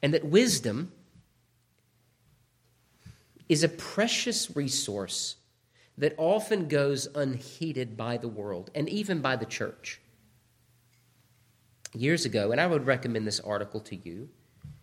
And 0.03 0.15
that 0.15 0.25
wisdom 0.25 0.93
is 3.49 3.65
a 3.65 3.69
precious 3.69 4.55
resource 4.55 5.37
that 5.97 6.15
often 6.17 6.69
goes 6.69 7.09
unheeded 7.15 7.97
by 7.97 8.17
the 8.17 8.29
world 8.29 8.71
and 8.75 8.89
even 8.89 9.21
by 9.21 9.37
the 9.37 9.47
church. 9.47 10.01
Years 11.95 12.25
ago, 12.25 12.53
and 12.53 12.61
I 12.61 12.67
would 12.67 12.87
recommend 12.87 13.27
this 13.27 13.41
article 13.41 13.81
to 13.81 13.97
you, 13.97 14.29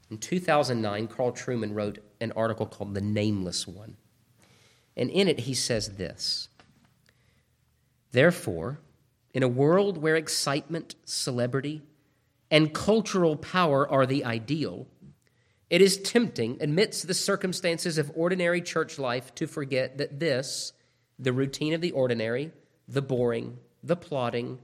in 0.09 0.17
2009, 0.17 1.07
Carl 1.07 1.31
Trueman 1.31 1.73
wrote 1.73 1.99
an 2.21 2.31
article 2.33 2.65
called 2.65 2.93
The 2.93 3.01
Nameless 3.01 3.67
One. 3.67 3.97
And 4.95 5.09
in 5.09 5.27
it, 5.27 5.41
he 5.41 5.53
says 5.53 5.95
this 5.95 6.49
Therefore, 8.11 8.79
in 9.33 9.43
a 9.43 9.47
world 9.47 9.97
where 9.97 10.15
excitement, 10.15 10.95
celebrity, 11.05 11.81
and 12.51 12.73
cultural 12.73 13.35
power 13.35 13.89
are 13.89 14.05
the 14.05 14.23
ideal, 14.23 14.87
it 15.69 15.81
is 15.81 15.97
tempting, 15.97 16.57
amidst 16.61 17.07
the 17.07 17.13
circumstances 17.13 17.97
of 17.97 18.11
ordinary 18.15 18.61
church 18.61 18.99
life, 18.99 19.33
to 19.35 19.47
forget 19.47 19.97
that 19.97 20.19
this, 20.19 20.73
the 21.17 21.33
routine 21.33 21.73
of 21.73 21.81
the 21.81 21.91
ordinary, 21.91 22.51
the 22.87 23.01
boring, 23.01 23.57
the 23.83 23.95
plodding, 23.95 24.59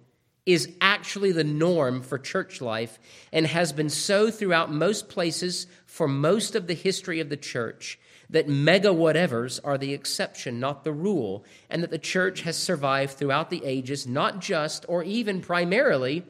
is 0.45 0.73
actually 0.81 1.31
the 1.31 1.43
norm 1.43 2.01
for 2.01 2.17
church 2.17 2.61
life 2.61 2.99
and 3.31 3.45
has 3.45 3.71
been 3.71 3.89
so 3.89 4.31
throughout 4.31 4.71
most 4.71 5.07
places 5.07 5.67
for 5.85 6.07
most 6.07 6.55
of 6.55 6.67
the 6.67 6.73
history 6.73 7.19
of 7.19 7.29
the 7.29 7.37
church 7.37 7.99
that 8.29 8.47
mega 8.47 8.87
whatevers 8.87 9.59
are 9.63 9.77
the 9.77 9.93
exception, 9.93 10.59
not 10.59 10.83
the 10.83 10.93
rule, 10.93 11.43
and 11.69 11.83
that 11.83 11.91
the 11.91 11.99
church 11.99 12.41
has 12.41 12.57
survived 12.57 13.13
throughout 13.13 13.49
the 13.49 13.63
ages, 13.65 14.07
not 14.07 14.39
just 14.39 14.85
or 14.87 15.03
even 15.03 15.41
primarily 15.41 16.23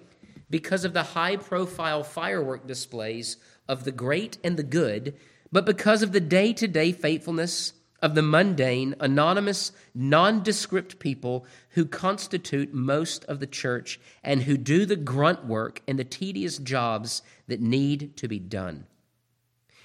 because 0.50 0.84
of 0.84 0.94
the 0.94 1.04
high 1.04 1.38
profile 1.38 2.04
firework 2.04 2.68
displays 2.68 3.38
of 3.68 3.84
the 3.86 3.92
great 3.92 4.38
and 4.44 4.58
the 4.58 4.64
good, 4.64 5.16
but 5.52 5.66
because 5.66 6.02
of 6.02 6.12
the 6.12 6.20
day 6.20 6.52
to 6.52 6.68
day 6.68 6.92
faithfulness 6.92 7.74
of 8.02 8.16
the 8.16 8.22
mundane, 8.22 8.96
anonymous, 9.00 9.72
nondescript 9.94 11.00
people 11.00 11.46
who 11.70 11.86
constitute 11.86 12.74
most 12.74 13.24
of 13.26 13.40
the 13.40 13.48
church 13.48 14.00
and 14.24 14.44
who 14.44 14.58
do 14.58 14.86
the 14.86 14.96
grunt 14.96 15.46
work 15.46 15.82
and 15.88 16.00
the 16.00 16.04
tedious 16.04 16.58
jobs 16.58 17.22
that 17.48 17.62
need 17.62 18.18
to 18.18 18.28
be 18.28 18.40
done. 18.40 18.86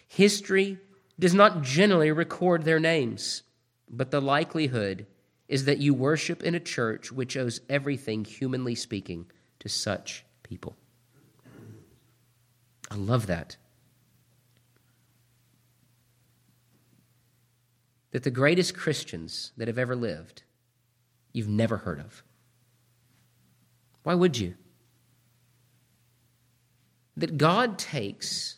History 0.09 0.79
does 1.19 1.35
not 1.35 1.63
generally 1.63 2.11
record 2.11 2.65
their 2.65 2.81
names, 2.81 3.43
but 3.91 4.11
the 4.11 4.21
likelihood 4.21 5.07
is 5.49 5.65
that 5.67 5.79
you 5.79 5.95
worship 5.95 6.43
in 6.43 6.55
a 6.55 6.61
church 6.61 7.13
which 7.13 7.37
owes 7.37 7.61
everything, 7.69 8.25
humanly 8.25 8.75
speaking, 8.75 9.27
to 9.61 9.69
such 9.69 10.25
people. 10.43 10.77
I 12.91 12.97
love 12.97 13.27
that. 13.27 13.57
That 18.17 18.23
the 18.23 18.31
greatest 18.31 18.75
Christians 18.75 19.53
that 19.59 19.69
have 19.69 19.79
ever 19.79 19.95
lived, 19.95 20.43
you've 21.35 21.51
never 21.51 21.77
heard 21.77 22.01
of. 22.01 22.25
Why 24.05 24.15
would 24.15 24.39
you? 24.39 24.55
That 27.15 27.37
God 27.37 27.79
takes 27.79 28.57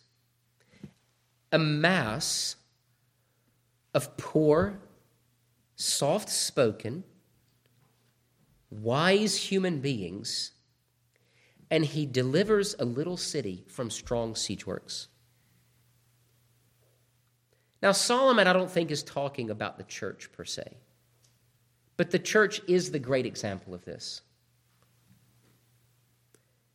a 1.51 1.59
mass 1.59 2.55
of 3.95 4.17
poor, 4.17 4.79
soft 5.75 6.29
spoken, 6.29 7.03
wise 8.71 9.37
human 9.37 9.81
beings, 9.81 10.53
and 11.69 11.85
he 11.85 12.07
delivers 12.07 12.77
a 12.79 12.85
little 12.85 13.17
city 13.17 13.65
from 13.67 13.91
strong 13.91 14.37
siege 14.37 14.65
works. 14.69 15.09
Now, 17.81 17.93
Solomon, 17.93 18.47
I 18.47 18.53
don't 18.53 18.71
think, 18.71 18.91
is 18.91 19.03
talking 19.03 19.51
about 19.51 19.79
the 19.79 19.85
church 19.85 20.31
per 20.33 20.45
se, 20.45 20.77
but 21.97 22.11
the 22.11 22.19
church 22.19 22.61
is 22.67 22.91
the 22.91 22.99
great 22.99 23.27
example 23.27 23.75
of 23.75 23.85
this. 23.85 24.23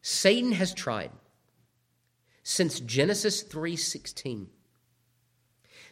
Satan 0.01 0.53
has 0.53 0.73
tried 0.73 1.11
since 2.43 2.79
Genesis 2.81 3.41
3:16 3.41 4.47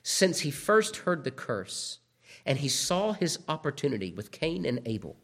since 0.04 0.40
he 0.40 0.52
first 0.52 0.98
heard 0.98 1.24
the 1.24 1.32
curse 1.32 2.00
and 2.46 2.60
he 2.60 2.68
saw 2.68 3.14
his 3.14 3.40
opportunity 3.48 4.12
with 4.12 4.32
Cain 4.32 4.66
and 4.66 4.82
Abel 4.86 5.16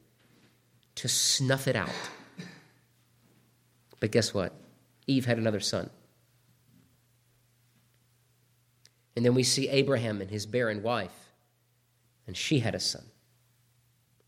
to 0.95 1.07
snuff 1.07 1.67
it 1.67 1.75
out. 1.75 1.89
But 3.99 4.11
guess 4.11 4.33
what? 4.33 4.53
Eve 5.07 5.25
had 5.25 5.37
another 5.37 5.59
son. 5.59 5.89
And 9.17 9.25
then 9.25 9.33
we 9.33 9.41
see 9.41 9.67
Abraham 9.69 10.21
and 10.21 10.29
his 10.29 10.45
barren 10.45 10.83
wife, 10.83 11.31
and 12.27 12.37
she 12.37 12.59
had 12.59 12.75
a 12.75 12.79
son. 12.79 13.01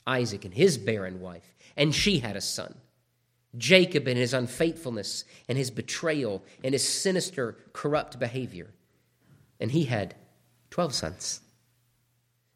Isaac 0.07 0.45
and 0.45 0.53
his 0.55 0.79
barren 0.79 1.21
wife, 1.21 1.55
and 1.77 1.93
she 1.93 2.17
had 2.17 2.35
a 2.35 2.41
son. 2.41 2.73
Jacob 3.55 4.07
and 4.07 4.17
his 4.17 4.33
unfaithfulness 4.33 5.25
and 5.47 5.59
his 5.59 5.69
betrayal 5.69 6.43
and 6.63 6.73
his 6.73 6.89
sinister, 6.89 7.55
corrupt 7.71 8.17
behavior. 8.17 8.71
And 9.59 9.69
he 9.69 9.83
had 9.83 10.15
12 10.71 10.95
sons. 10.95 11.41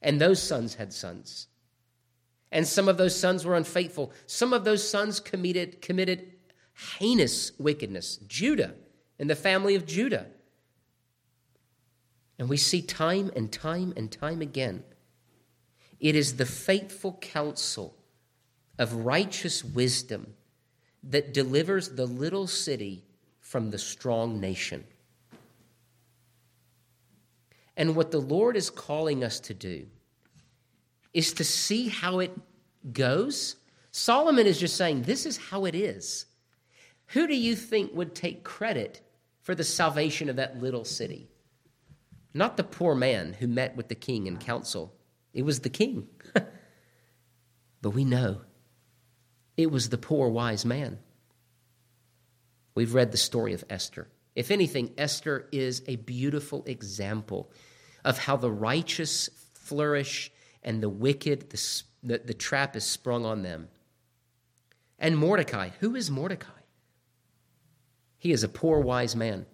And 0.01 0.19
those 0.19 0.41
sons 0.41 0.73
had 0.73 0.91
sons. 0.91 1.45
And 2.51 2.67
some 2.67 2.87
of 2.87 2.97
those 2.97 3.15
sons 3.15 3.45
were 3.45 3.55
unfaithful. 3.55 4.11
Some 4.25 4.53
of 4.53 4.63
those 4.63 4.89
sons 4.89 5.19
committed, 5.19 5.83
committed 5.83 6.33
heinous 6.97 7.51
wickedness. 7.59 8.17
Judah 8.25 8.73
and 9.19 9.29
the 9.29 9.35
family 9.35 9.75
of 9.75 9.85
Judah. 9.85 10.25
And 12.39 12.49
we 12.49 12.57
see 12.57 12.81
time 12.81 13.31
and 13.35 13.51
time 13.51 13.93
and 13.95 14.11
time 14.11 14.41
again 14.41 14.83
it 16.03 16.17
is 16.17 16.35
the 16.35 16.45
faithful 16.45 17.17
counsel 17.21 17.95
of 18.77 19.05
righteous 19.05 19.63
wisdom 19.63 20.33
that 21.01 21.33
delivers 21.33 21.95
the 21.95 22.05
little 22.05 22.45
city 22.45 23.05
from 23.39 23.69
the 23.69 23.77
strong 23.77 24.41
nation. 24.41 24.83
And 27.77 27.95
what 27.95 28.11
the 28.11 28.19
Lord 28.19 28.57
is 28.57 28.69
calling 28.69 29.23
us 29.23 29.39
to 29.41 29.53
do 29.53 29.87
is 31.13 31.31
to 31.33 31.45
see 31.45 31.87
how 31.87 32.19
it 32.19 32.37
goes. 32.91 33.55
Solomon 33.91 34.45
is 34.45 34.59
just 34.59 34.75
saying, 34.75 35.03
This 35.03 35.25
is 35.25 35.37
how 35.37 35.63
it 35.63 35.73
is. 35.73 36.25
Who 37.07 37.27
do 37.27 37.35
you 37.35 37.55
think 37.55 37.93
would 37.93 38.13
take 38.13 38.43
credit 38.43 38.99
for 39.41 39.55
the 39.55 39.63
salvation 39.63 40.29
of 40.29 40.35
that 40.35 40.61
little 40.61 40.83
city? 40.83 41.29
Not 42.33 42.57
the 42.57 42.63
poor 42.63 42.95
man 42.95 43.33
who 43.33 43.47
met 43.47 43.75
with 43.75 43.89
the 43.89 43.95
king 43.95 44.27
in 44.27 44.37
council, 44.37 44.93
it 45.33 45.43
was 45.43 45.59
the 45.59 45.69
king. 45.69 46.07
but 47.81 47.91
we 47.91 48.03
know 48.03 48.41
it 49.55 49.71
was 49.71 49.89
the 49.89 49.97
poor 49.97 50.29
wise 50.29 50.65
man. 50.65 50.99
We've 52.75 52.93
read 52.93 53.11
the 53.11 53.17
story 53.17 53.53
of 53.53 53.63
Esther. 53.69 54.07
If 54.35 54.49
anything, 54.49 54.93
Esther 54.97 55.47
is 55.51 55.83
a 55.87 55.97
beautiful 55.97 56.63
example 56.65 57.51
of 58.03 58.17
how 58.17 58.35
the 58.35 58.51
righteous 58.51 59.29
flourish 59.53 60.31
and 60.63 60.81
the 60.81 60.89
wicked, 60.89 61.51
the, 61.51 61.83
the, 62.01 62.17
the 62.25 62.33
trap 62.33 62.75
is 62.75 62.83
sprung 62.83 63.25
on 63.25 63.43
them. 63.43 63.67
And 64.97 65.17
Mordecai, 65.17 65.69
who 65.79 65.95
is 65.95 66.09
Mordecai? 66.09 66.49
He 68.17 68.31
is 68.31 68.43
a 68.43 68.49
poor, 68.49 68.79
wise 68.79 69.15
man 69.15 69.45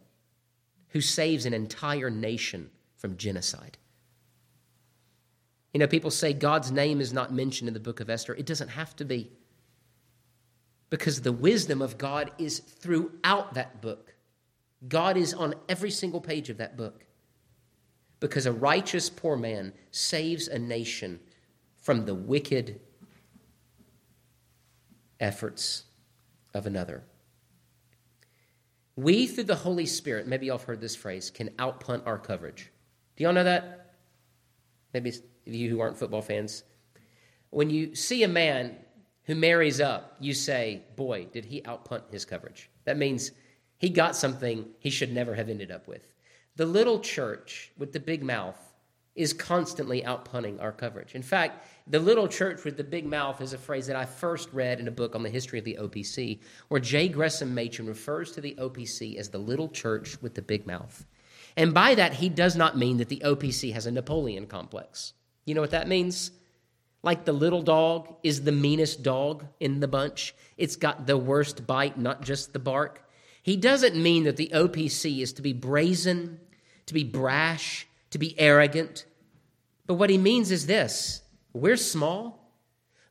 who 0.89 1.01
saves 1.01 1.45
an 1.45 1.53
entire 1.53 2.09
nation 2.09 2.69
from 2.95 3.17
genocide. 3.17 3.77
You 5.73 5.79
know, 5.79 5.87
people 5.87 6.11
say 6.11 6.33
God's 6.33 6.71
name 6.71 6.99
is 6.99 7.13
not 7.13 7.33
mentioned 7.33 7.67
in 7.67 7.73
the 7.73 7.79
book 7.79 7.99
of 7.99 8.09
Esther. 8.09 8.33
It 8.33 8.45
doesn't 8.45 8.69
have 8.69 8.95
to 8.97 9.05
be 9.05 9.31
because 10.89 11.21
the 11.21 11.31
wisdom 11.31 11.81
of 11.81 11.97
God 11.97 12.31
is 12.37 12.59
throughout 12.59 13.53
that 13.53 13.81
book. 13.81 14.15
God 14.87 15.17
is 15.17 15.33
on 15.33 15.53
every 15.67 15.91
single 15.91 16.21
page 16.21 16.49
of 16.49 16.57
that 16.57 16.77
book. 16.77 17.05
Because 18.19 18.45
a 18.45 18.51
righteous 18.51 19.09
poor 19.09 19.37
man 19.37 19.73
saves 19.91 20.47
a 20.47 20.59
nation 20.59 21.19
from 21.77 22.05
the 22.05 22.15
wicked 22.15 22.79
efforts 25.19 25.83
of 26.53 26.65
another. 26.65 27.03
We, 28.99 29.27
through 29.27 29.45
the 29.45 29.55
Holy 29.55 29.85
Spirit, 29.85 30.27
maybe 30.27 30.47
y'all 30.47 30.57
have 30.57 30.67
heard 30.67 30.81
this 30.81 30.93
phrase, 30.93 31.29
can 31.29 31.51
outpunt 31.51 32.05
our 32.05 32.19
coverage. 32.19 32.69
Do 33.15 33.23
y'all 33.23 33.31
know 33.31 33.45
that? 33.45 33.93
Maybe 34.93 35.13
you 35.45 35.69
who 35.69 35.79
aren't 35.79 35.97
football 35.97 36.21
fans. 36.21 36.65
When 37.49 37.69
you 37.69 37.95
see 37.95 38.23
a 38.23 38.27
man 38.27 38.75
who 39.23 39.35
marries 39.35 39.79
up, 39.79 40.17
you 40.19 40.33
say, 40.33 40.83
Boy, 40.97 41.27
did 41.31 41.45
he 41.45 41.61
outpunt 41.61 42.11
his 42.11 42.25
coverage. 42.25 42.69
That 42.83 42.97
means 42.97 43.31
he 43.77 43.87
got 43.87 44.17
something 44.17 44.65
he 44.79 44.89
should 44.89 45.13
never 45.13 45.33
have 45.33 45.47
ended 45.47 45.71
up 45.71 45.87
with. 45.87 46.11
The 46.57 46.65
little 46.65 46.99
church 46.99 47.71
with 47.77 47.93
the 47.93 48.01
big 48.01 48.21
mouth 48.21 48.59
is 49.15 49.33
constantly 49.33 50.01
outpunning 50.01 50.61
our 50.61 50.71
coverage. 50.71 51.15
In 51.15 51.21
fact, 51.21 51.65
the 51.87 51.99
little 51.99 52.27
church 52.27 52.63
with 52.63 52.77
the 52.77 52.83
big 52.83 53.05
mouth 53.05 53.41
is 53.41 53.53
a 53.53 53.57
phrase 53.57 53.87
that 53.87 53.95
I 53.95 54.05
first 54.05 54.53
read 54.53 54.79
in 54.79 54.87
a 54.87 54.91
book 54.91 55.15
on 55.15 55.23
the 55.23 55.29
history 55.29 55.59
of 55.59 55.65
the 55.65 55.77
OPC, 55.81 56.39
where 56.67 56.79
J. 56.79 57.09
Gresham 57.09 57.53
Machen 57.53 57.87
refers 57.87 58.31
to 58.33 58.41
the 58.41 58.55
OPC 58.59 59.17
as 59.17 59.29
the 59.29 59.37
little 59.37 59.67
church 59.69 60.21
with 60.21 60.35
the 60.35 60.41
big 60.41 60.65
mouth. 60.65 61.05
And 61.57 61.73
by 61.73 61.95
that, 61.95 62.13
he 62.13 62.29
does 62.29 62.55
not 62.55 62.77
mean 62.77 62.97
that 62.97 63.09
the 63.09 63.21
OPC 63.25 63.73
has 63.73 63.85
a 63.85 63.91
Napoleon 63.91 64.45
complex. 64.45 65.13
You 65.45 65.55
know 65.55 65.61
what 65.61 65.71
that 65.71 65.87
means? 65.87 66.31
Like 67.01 67.25
the 67.25 67.33
little 67.33 67.61
dog 67.61 68.15
is 68.23 68.43
the 68.43 68.51
meanest 68.51 69.03
dog 69.03 69.45
in 69.59 69.79
the 69.79 69.87
bunch. 69.87 70.35
It's 70.57 70.75
got 70.75 71.07
the 71.07 71.17
worst 71.17 71.65
bite, 71.65 71.97
not 71.97 72.21
just 72.21 72.53
the 72.53 72.59
bark. 72.59 73.09
He 73.41 73.57
doesn't 73.57 73.95
mean 73.95 74.25
that 74.25 74.37
the 74.37 74.51
OPC 74.53 75.21
is 75.21 75.33
to 75.33 75.41
be 75.41 75.53
brazen, 75.53 76.39
to 76.85 76.93
be 76.93 77.03
brash, 77.03 77.87
to 78.11 78.17
be 78.17 78.39
arrogant. 78.39 79.05
But 79.85 79.95
what 79.95 80.09
he 80.09 80.17
means 80.17 80.51
is 80.51 80.67
this 80.67 81.21
we're 81.53 81.77
small, 81.77 82.53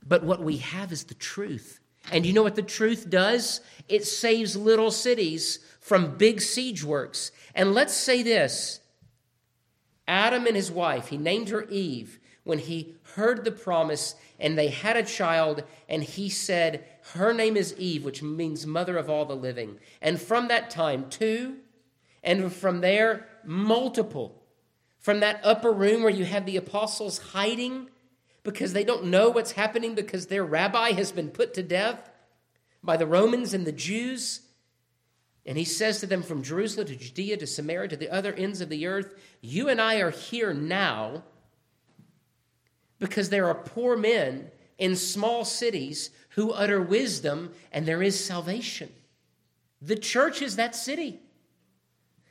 but 0.06 0.22
what 0.22 0.42
we 0.42 0.58
have 0.58 0.92
is 0.92 1.04
the 1.04 1.14
truth. 1.14 1.80
And 2.10 2.24
you 2.24 2.32
know 2.32 2.42
what 2.42 2.56
the 2.56 2.62
truth 2.62 3.10
does? 3.10 3.60
It 3.88 4.06
saves 4.06 4.56
little 4.56 4.90
cities 4.90 5.58
from 5.80 6.16
big 6.16 6.40
siege 6.40 6.82
works. 6.82 7.32
And 7.54 7.74
let's 7.74 7.94
say 7.94 8.22
this 8.22 8.80
Adam 10.06 10.46
and 10.46 10.56
his 10.56 10.70
wife, 10.70 11.08
he 11.08 11.18
named 11.18 11.50
her 11.50 11.64
Eve 11.64 12.18
when 12.44 12.58
he 12.58 12.96
heard 13.14 13.44
the 13.44 13.52
promise 13.52 14.14
and 14.40 14.56
they 14.56 14.68
had 14.68 14.96
a 14.96 15.02
child, 15.02 15.64
and 15.88 16.02
he 16.02 16.28
said, 16.28 16.84
Her 17.14 17.34
name 17.34 17.56
is 17.56 17.74
Eve, 17.76 18.04
which 18.04 18.22
means 18.22 18.66
mother 18.66 18.96
of 18.96 19.10
all 19.10 19.24
the 19.24 19.34
living. 19.34 19.78
And 20.00 20.20
from 20.20 20.48
that 20.48 20.70
time, 20.70 21.10
two, 21.10 21.56
and 22.22 22.52
from 22.52 22.80
there, 22.80 23.26
multiple. 23.44 24.37
From 25.08 25.20
that 25.20 25.40
upper 25.42 25.72
room 25.72 26.02
where 26.02 26.12
you 26.12 26.26
have 26.26 26.44
the 26.44 26.58
apostles 26.58 27.16
hiding 27.32 27.88
because 28.42 28.74
they 28.74 28.84
don't 28.84 29.06
know 29.06 29.30
what's 29.30 29.52
happening 29.52 29.94
because 29.94 30.26
their 30.26 30.44
rabbi 30.44 30.92
has 30.92 31.12
been 31.12 31.30
put 31.30 31.54
to 31.54 31.62
death 31.62 32.10
by 32.82 32.98
the 32.98 33.06
Romans 33.06 33.54
and 33.54 33.66
the 33.66 33.72
Jews. 33.72 34.42
And 35.46 35.56
he 35.56 35.64
says 35.64 36.00
to 36.00 36.06
them, 36.06 36.22
From 36.22 36.42
Jerusalem 36.42 36.88
to 36.88 36.96
Judea 36.96 37.38
to 37.38 37.46
Samaria 37.46 37.88
to 37.88 37.96
the 37.96 38.10
other 38.10 38.34
ends 38.34 38.60
of 38.60 38.68
the 38.68 38.86
earth, 38.86 39.14
you 39.40 39.70
and 39.70 39.80
I 39.80 39.94
are 40.02 40.10
here 40.10 40.52
now 40.52 41.22
because 42.98 43.30
there 43.30 43.46
are 43.46 43.54
poor 43.54 43.96
men 43.96 44.50
in 44.76 44.94
small 44.94 45.46
cities 45.46 46.10
who 46.32 46.52
utter 46.52 46.82
wisdom 46.82 47.54
and 47.72 47.86
there 47.86 48.02
is 48.02 48.22
salvation. 48.22 48.92
The 49.80 49.96
church 49.96 50.42
is 50.42 50.56
that 50.56 50.76
city. 50.76 51.20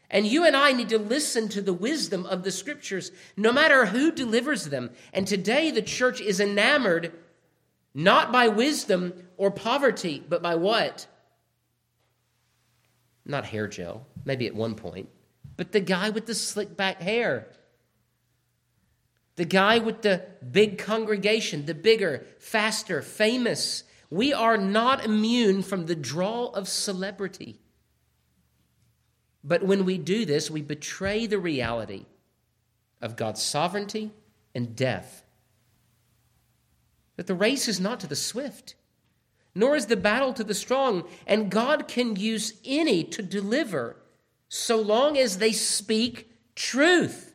And 0.09 0.25
you 0.25 0.45
and 0.45 0.55
I 0.55 0.71
need 0.71 0.89
to 0.89 0.99
listen 0.99 1.49
to 1.49 1.61
the 1.61 1.73
wisdom 1.73 2.25
of 2.25 2.43
the 2.43 2.51
scriptures, 2.51 3.11
no 3.35 3.51
matter 3.51 3.87
who 3.87 4.11
delivers 4.11 4.65
them. 4.65 4.91
And 5.11 5.27
today 5.27 5.69
the 5.71 5.81
church 5.81 6.21
is 6.21 6.39
enamored 6.39 7.11
not 7.93 8.31
by 8.31 8.47
wisdom 8.47 9.13
or 9.37 9.51
poverty, 9.51 10.23
but 10.27 10.41
by 10.41 10.55
what? 10.55 11.07
Not 13.25 13.45
hair 13.45 13.67
gel, 13.67 14.05
maybe 14.23 14.47
at 14.47 14.55
one 14.55 14.75
point, 14.75 15.09
but 15.57 15.71
the 15.71 15.81
guy 15.81 16.09
with 16.09 16.25
the 16.25 16.35
slick 16.35 16.77
back 16.77 17.01
hair 17.01 17.47
the 19.37 19.45
guy 19.45 19.77
with 19.77 20.01
the 20.01 20.23
big 20.51 20.79
congregation, 20.79 21.65
the 21.65 21.75
bigger, 21.75 22.25
faster, 22.39 23.01
famous. 23.01 23.83
We 24.09 24.33
are 24.33 24.57
not 24.57 25.05
immune 25.05 25.61
from 25.61 25.85
the 25.85 25.95
draw 25.95 26.47
of 26.47 26.67
celebrity. 26.67 27.59
But 29.47 29.63
when 29.63 29.85
we 29.85 29.97
do 29.97 30.25
this, 30.25 30.51
we 30.51 30.61
betray 30.61 31.25
the 31.25 31.39
reality 31.39 32.05
of 33.01 33.15
God's 33.15 33.41
sovereignty 33.41 34.11
and 34.53 34.75
death. 34.75 35.23
That 37.15 37.27
the 37.27 37.33
race 37.33 37.69
is 37.69 37.79
not 37.79 38.01
to 38.01 38.07
the 38.07 38.15
swift, 38.15 38.75
nor 39.55 39.77
is 39.77 39.85
the 39.85 39.95
battle 39.95 40.33
to 40.33 40.43
the 40.43 40.53
strong, 40.53 41.07
and 41.25 41.49
God 41.49 41.87
can 41.87 42.17
use 42.17 42.55
any 42.65 43.05
to 43.05 43.23
deliver 43.23 43.95
so 44.49 44.81
long 44.81 45.17
as 45.17 45.37
they 45.37 45.53
speak 45.53 46.29
truth. 46.53 47.33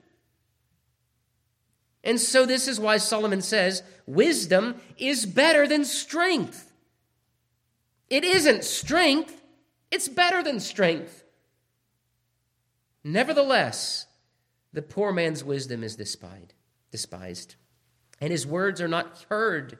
And 2.05 2.21
so, 2.21 2.45
this 2.45 2.69
is 2.69 2.79
why 2.79 2.99
Solomon 2.99 3.41
says 3.41 3.83
wisdom 4.07 4.75
is 4.99 5.25
better 5.25 5.67
than 5.67 5.85
strength. 5.85 6.73
It 8.11 8.25
isn't 8.25 8.65
strength, 8.65 9.41
it's 9.91 10.09
better 10.09 10.43
than 10.43 10.61
strength. 10.61 11.22
Nevertheless, 13.05 14.07
the 14.73 14.83
poor 14.83 15.13
man's 15.13 15.43
wisdom 15.43 15.83
is 15.83 15.97
despised, 15.97 16.55
despised, 16.91 17.57
and 18.21 18.31
his 18.31 18.47
words 18.47 18.81
are 18.81 18.89
not 18.89 19.27
heard 19.29 19.79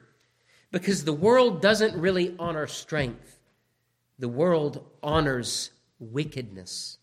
because 0.71 1.05
the 1.05 1.13
world 1.13 1.61
doesn't 1.61 1.95
really 1.95 2.35
honor 2.37 2.67
strength. 2.67 3.39
The 4.19 4.29
world 4.29 4.83
honors 5.01 5.71
wickedness. 5.99 6.97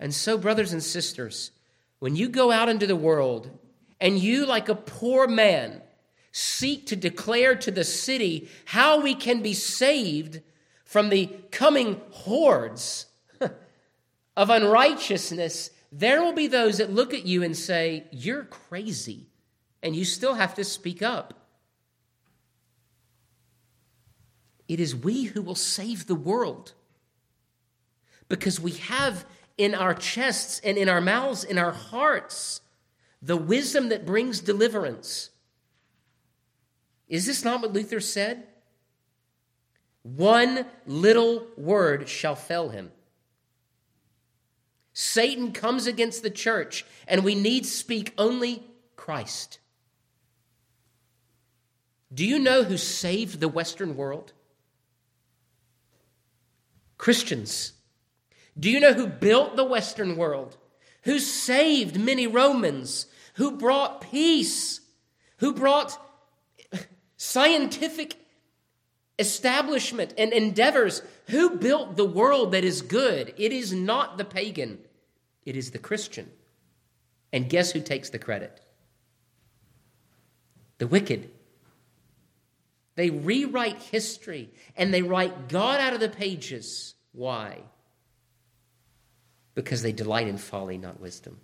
And 0.00 0.14
so, 0.14 0.38
brothers 0.38 0.72
and 0.72 0.82
sisters, 0.82 1.50
when 1.98 2.16
you 2.16 2.28
go 2.28 2.50
out 2.50 2.68
into 2.68 2.86
the 2.86 2.96
world 2.96 3.50
and 4.00 4.18
you, 4.18 4.46
like 4.46 4.68
a 4.68 4.74
poor 4.74 5.26
man, 5.26 5.82
seek 6.32 6.86
to 6.86 6.96
declare 6.96 7.56
to 7.56 7.70
the 7.70 7.84
city 7.84 8.48
how 8.66 9.00
we 9.00 9.14
can 9.14 9.42
be 9.42 9.54
saved 9.54 10.40
from 10.84 11.08
the 11.08 11.26
coming 11.50 12.00
hordes 12.10 13.06
of 14.38 14.50
unrighteousness, 14.50 15.70
there 15.90 16.22
will 16.22 16.32
be 16.32 16.46
those 16.46 16.78
that 16.78 16.92
look 16.92 17.12
at 17.12 17.26
you 17.26 17.42
and 17.42 17.56
say, 17.56 18.04
You're 18.12 18.44
crazy, 18.44 19.26
and 19.82 19.96
you 19.96 20.04
still 20.04 20.34
have 20.34 20.54
to 20.54 20.64
speak 20.64 21.02
up. 21.02 21.34
It 24.68 24.78
is 24.78 24.94
we 24.94 25.24
who 25.24 25.42
will 25.42 25.56
save 25.56 26.06
the 26.06 26.14
world 26.14 26.72
because 28.28 28.60
we 28.60 28.72
have 28.72 29.26
in 29.56 29.74
our 29.74 29.94
chests 29.94 30.60
and 30.62 30.78
in 30.78 30.88
our 30.88 31.00
mouths, 31.00 31.42
in 31.42 31.58
our 31.58 31.72
hearts, 31.72 32.60
the 33.20 33.36
wisdom 33.36 33.88
that 33.88 34.06
brings 34.06 34.38
deliverance. 34.38 35.30
Is 37.08 37.26
this 37.26 37.44
not 37.44 37.60
what 37.60 37.72
Luther 37.72 37.98
said? 37.98 38.46
One 40.02 40.64
little 40.86 41.48
word 41.56 42.08
shall 42.08 42.36
fell 42.36 42.68
him. 42.68 42.92
Satan 45.00 45.52
comes 45.52 45.86
against 45.86 46.24
the 46.24 46.30
church, 46.30 46.84
and 47.06 47.22
we 47.22 47.36
need 47.36 47.64
speak 47.64 48.12
only 48.18 48.64
Christ. 48.96 49.60
Do 52.12 52.26
you 52.26 52.40
know 52.40 52.64
who 52.64 52.76
saved 52.76 53.38
the 53.38 53.46
Western 53.46 53.94
world? 53.94 54.32
Christians. 56.96 57.74
Do 58.58 58.68
you 58.68 58.80
know 58.80 58.92
who 58.92 59.06
built 59.06 59.54
the 59.54 59.62
Western 59.62 60.16
world? 60.16 60.56
Who 61.04 61.20
saved 61.20 62.00
many 62.00 62.26
Romans? 62.26 63.06
Who 63.34 63.52
brought 63.52 64.00
peace? 64.00 64.80
Who 65.36 65.52
brought 65.52 65.96
scientific 67.16 68.16
establishment 69.16 70.12
and 70.18 70.32
endeavors? 70.32 71.02
Who 71.28 71.50
built 71.50 71.96
the 71.96 72.04
world 72.04 72.50
that 72.50 72.64
is 72.64 72.82
good? 72.82 73.32
It 73.36 73.52
is 73.52 73.72
not 73.72 74.18
the 74.18 74.24
pagan, 74.24 74.80
it 75.44 75.56
is 75.56 75.70
the 75.70 75.78
Christian. 75.78 76.30
And 77.32 77.48
guess 77.50 77.72
who 77.72 77.80
takes 77.80 78.10
the 78.10 78.18
credit? 78.18 78.60
The 80.78 80.86
wicked. 80.86 81.30
They 82.94 83.10
rewrite 83.10 83.82
history 83.82 84.50
and 84.76 84.92
they 84.92 85.02
write 85.02 85.48
God 85.48 85.80
out 85.80 85.94
of 85.94 86.00
the 86.00 86.08
pages. 86.08 86.94
Why? 87.12 87.62
because 89.58 89.82
they 89.82 89.90
delight 89.90 90.28
in 90.28 90.38
folly, 90.38 90.78
not 90.78 91.00
wisdom. 91.00 91.36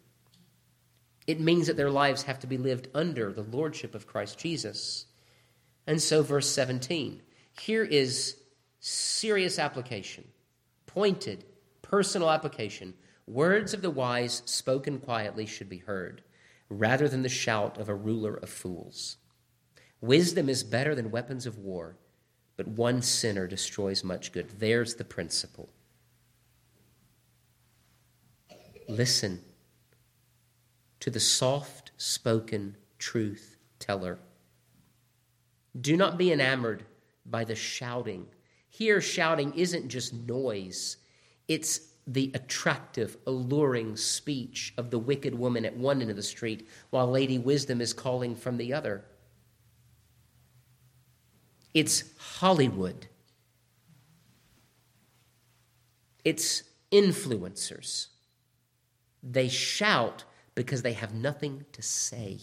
It 1.27 1.41
means 1.41 1.67
that 1.67 1.77
their 1.77 1.91
lives 1.91 2.23
have 2.23 2.39
to 2.39 2.47
be 2.47 2.57
lived 2.57 2.87
under 2.95 3.33
the 3.33 3.43
lordship 3.43 3.93
of 3.93 4.07
Christ 4.07 4.39
Jesus. 4.39 5.07
And 5.85 6.01
so, 6.01 6.23
verse 6.23 6.49
17 6.49 7.21
here 7.59 7.83
is 7.83 8.37
serious 8.79 9.59
application, 9.59 10.23
pointed, 10.87 11.45
personal 11.83 12.31
application. 12.31 12.95
Words 13.27 13.73
of 13.73 13.83
the 13.83 13.91
wise 13.91 14.43
spoken 14.45 14.99
quietly 14.99 15.47
should 15.47 15.69
be 15.69 15.79
heard, 15.79 16.23
rather 16.69 17.09
than 17.09 17.23
the 17.23 17.29
shout 17.29 17.79
of 17.79 17.89
a 17.89 17.95
ruler 17.95 18.35
of 18.35 18.51
fools. 18.51 19.17
Wisdom 20.01 20.49
is 20.49 20.63
better 20.63 20.95
than 20.95 21.11
weapons 21.11 21.47
of 21.47 21.59
war, 21.59 21.97
but 22.57 22.69
one 22.69 23.01
sinner 23.01 23.47
destroys 23.47 24.05
much 24.05 24.33
good. 24.33 24.59
There's 24.59 24.97
the 24.97 25.05
principle. 25.05 25.71
listen 28.89 29.41
to 31.01 31.11
the 31.11 31.21
soft 31.21 31.93
spoken 31.97 32.77
truth 32.99 33.57
teller. 33.79 34.19
Do 35.81 35.97
not 35.97 36.19
be 36.19 36.33
enamored 36.33 36.85
by 37.27 37.45
the 37.45 37.55
shouting. 37.55 38.27
Here, 38.69 39.01
shouting 39.01 39.53
isn't 39.55 39.89
just 39.89 40.15
noise, 40.15 40.97
it's 41.49 41.81
the 42.07 42.31
attractive, 42.35 43.17
alluring 43.27 43.97
speech 43.97 44.75
of 44.77 44.91
the 44.91 44.99
wicked 44.99 45.35
woman 45.35 45.65
at 45.65 45.77
one 45.77 46.01
end 46.01 46.11
of 46.11 46.17
the 46.17 46.23
street, 46.23 46.69
while 46.91 47.11
Lady 47.11 47.39
Wisdom 47.39 47.81
is 47.81 47.93
calling 47.93 48.37
from 48.37 48.57
the 48.57 48.73
other. 48.73 49.05
It's 51.73 52.05
Hollywood. 52.19 53.09
It's 56.25 56.63
influencers. 56.93 58.09
They 59.23 59.49
shout 59.49 60.25
because 60.55 60.83
they 60.83 60.93
have 60.93 61.15
nothing 61.15 61.65
to 61.73 61.83
say. 61.83 62.41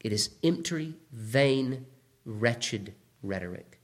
It 0.00 0.12
is 0.12 0.30
empty, 0.42 0.96
vain, 1.12 1.86
wretched 2.24 2.94
rhetoric. 3.22 3.80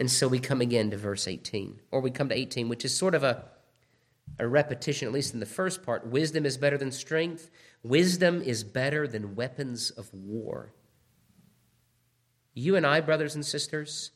And 0.00 0.10
so 0.10 0.26
we 0.26 0.38
come 0.38 0.62
again 0.62 0.90
to 0.90 0.96
verse 0.96 1.28
18, 1.28 1.78
or 1.90 2.00
we 2.00 2.10
come 2.10 2.30
to 2.30 2.34
18, 2.34 2.70
which 2.70 2.86
is 2.86 2.96
sort 2.96 3.14
of 3.14 3.22
a, 3.22 3.44
a 4.38 4.48
repetition, 4.48 5.06
at 5.06 5.12
least 5.12 5.34
in 5.34 5.40
the 5.40 5.46
first 5.46 5.82
part. 5.82 6.06
Wisdom 6.06 6.46
is 6.46 6.56
better 6.56 6.78
than 6.78 6.90
strength, 6.90 7.50
wisdom 7.82 8.40
is 8.40 8.64
better 8.64 9.06
than 9.06 9.36
weapons 9.36 9.90
of 9.90 10.12
war. 10.14 10.72
You 12.54 12.76
and 12.76 12.86
I, 12.86 13.02
brothers 13.02 13.34
and 13.34 13.44
sisters, 13.44 14.12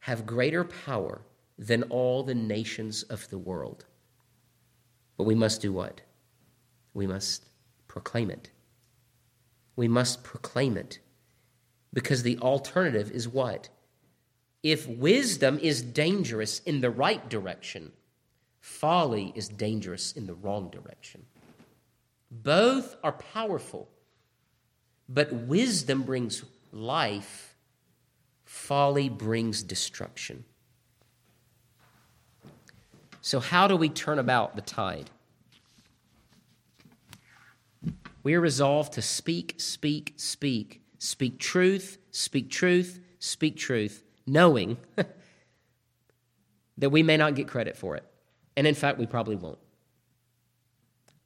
have 0.00 0.24
greater 0.24 0.64
power 0.64 1.20
than 1.58 1.82
all 1.84 2.22
the 2.22 2.34
nations 2.34 3.02
of 3.02 3.28
the 3.28 3.38
world. 3.38 3.84
But 5.18 5.24
we 5.24 5.34
must 5.34 5.60
do 5.60 5.70
what? 5.70 6.00
We 6.94 7.06
must 7.06 7.44
proclaim 7.88 8.30
it. 8.30 8.48
We 9.76 9.86
must 9.86 10.24
proclaim 10.24 10.78
it. 10.78 10.98
Because 11.92 12.22
the 12.22 12.38
alternative 12.38 13.10
is 13.10 13.28
what? 13.28 13.68
If 14.62 14.86
wisdom 14.86 15.58
is 15.58 15.82
dangerous 15.82 16.60
in 16.60 16.80
the 16.80 16.90
right 16.90 17.26
direction, 17.28 17.92
folly 18.60 19.32
is 19.34 19.48
dangerous 19.48 20.12
in 20.12 20.26
the 20.26 20.34
wrong 20.34 20.70
direction. 20.70 21.24
Both 22.30 22.96
are 23.02 23.12
powerful, 23.12 23.88
but 25.08 25.32
wisdom 25.32 26.02
brings 26.02 26.44
life, 26.72 27.56
folly 28.44 29.08
brings 29.08 29.62
destruction. 29.62 30.44
So, 33.22 33.40
how 33.40 33.66
do 33.66 33.76
we 33.76 33.88
turn 33.88 34.18
about 34.18 34.56
the 34.56 34.62
tide? 34.62 35.10
We 38.22 38.34
are 38.34 38.40
resolved 38.40 38.92
to 38.94 39.02
speak, 39.02 39.54
speak, 39.58 40.14
speak, 40.16 40.82
speak 40.98 41.38
truth, 41.38 41.98
speak 42.10 42.50
truth, 42.50 43.00
speak 43.18 43.56
truth, 43.56 44.04
knowing 44.30 44.76
that 46.78 46.90
we 46.90 47.02
may 47.02 47.16
not 47.16 47.34
get 47.34 47.48
credit 47.48 47.76
for 47.76 47.96
it. 47.96 48.04
And 48.56 48.66
in 48.66 48.74
fact, 48.74 48.98
we 48.98 49.06
probably 49.06 49.36
won't. 49.36 49.58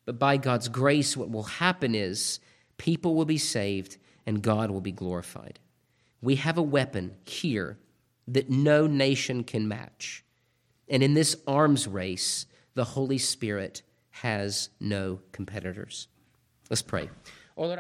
But 0.05 0.18
by 0.18 0.36
God's 0.36 0.68
grace, 0.68 1.16
what 1.16 1.30
will 1.30 1.44
happen 1.44 1.94
is 1.94 2.40
people 2.78 3.14
will 3.14 3.24
be 3.24 3.38
saved 3.38 3.96
and 4.26 4.42
God 4.42 4.70
will 4.70 4.80
be 4.80 4.92
glorified. 4.92 5.59
We 6.20 6.36
have 6.36 6.59
a 6.59 6.62
weapon 6.62 7.16
here 7.24 7.78
that 8.28 8.50
no 8.50 8.86
nation 8.86 9.44
can 9.44 9.68
match. 9.68 10.24
And 10.88 11.02
in 11.02 11.14
this 11.14 11.36
arms 11.46 11.86
race, 11.86 12.46
the 12.74 12.84
Holy 12.84 13.18
Spirit 13.18 13.82
has 14.11 14.70
no 14.80 15.20
competitors. 15.32 16.09
Let's 16.70 16.82
pray. 16.82 17.11
Oh, 17.57 17.76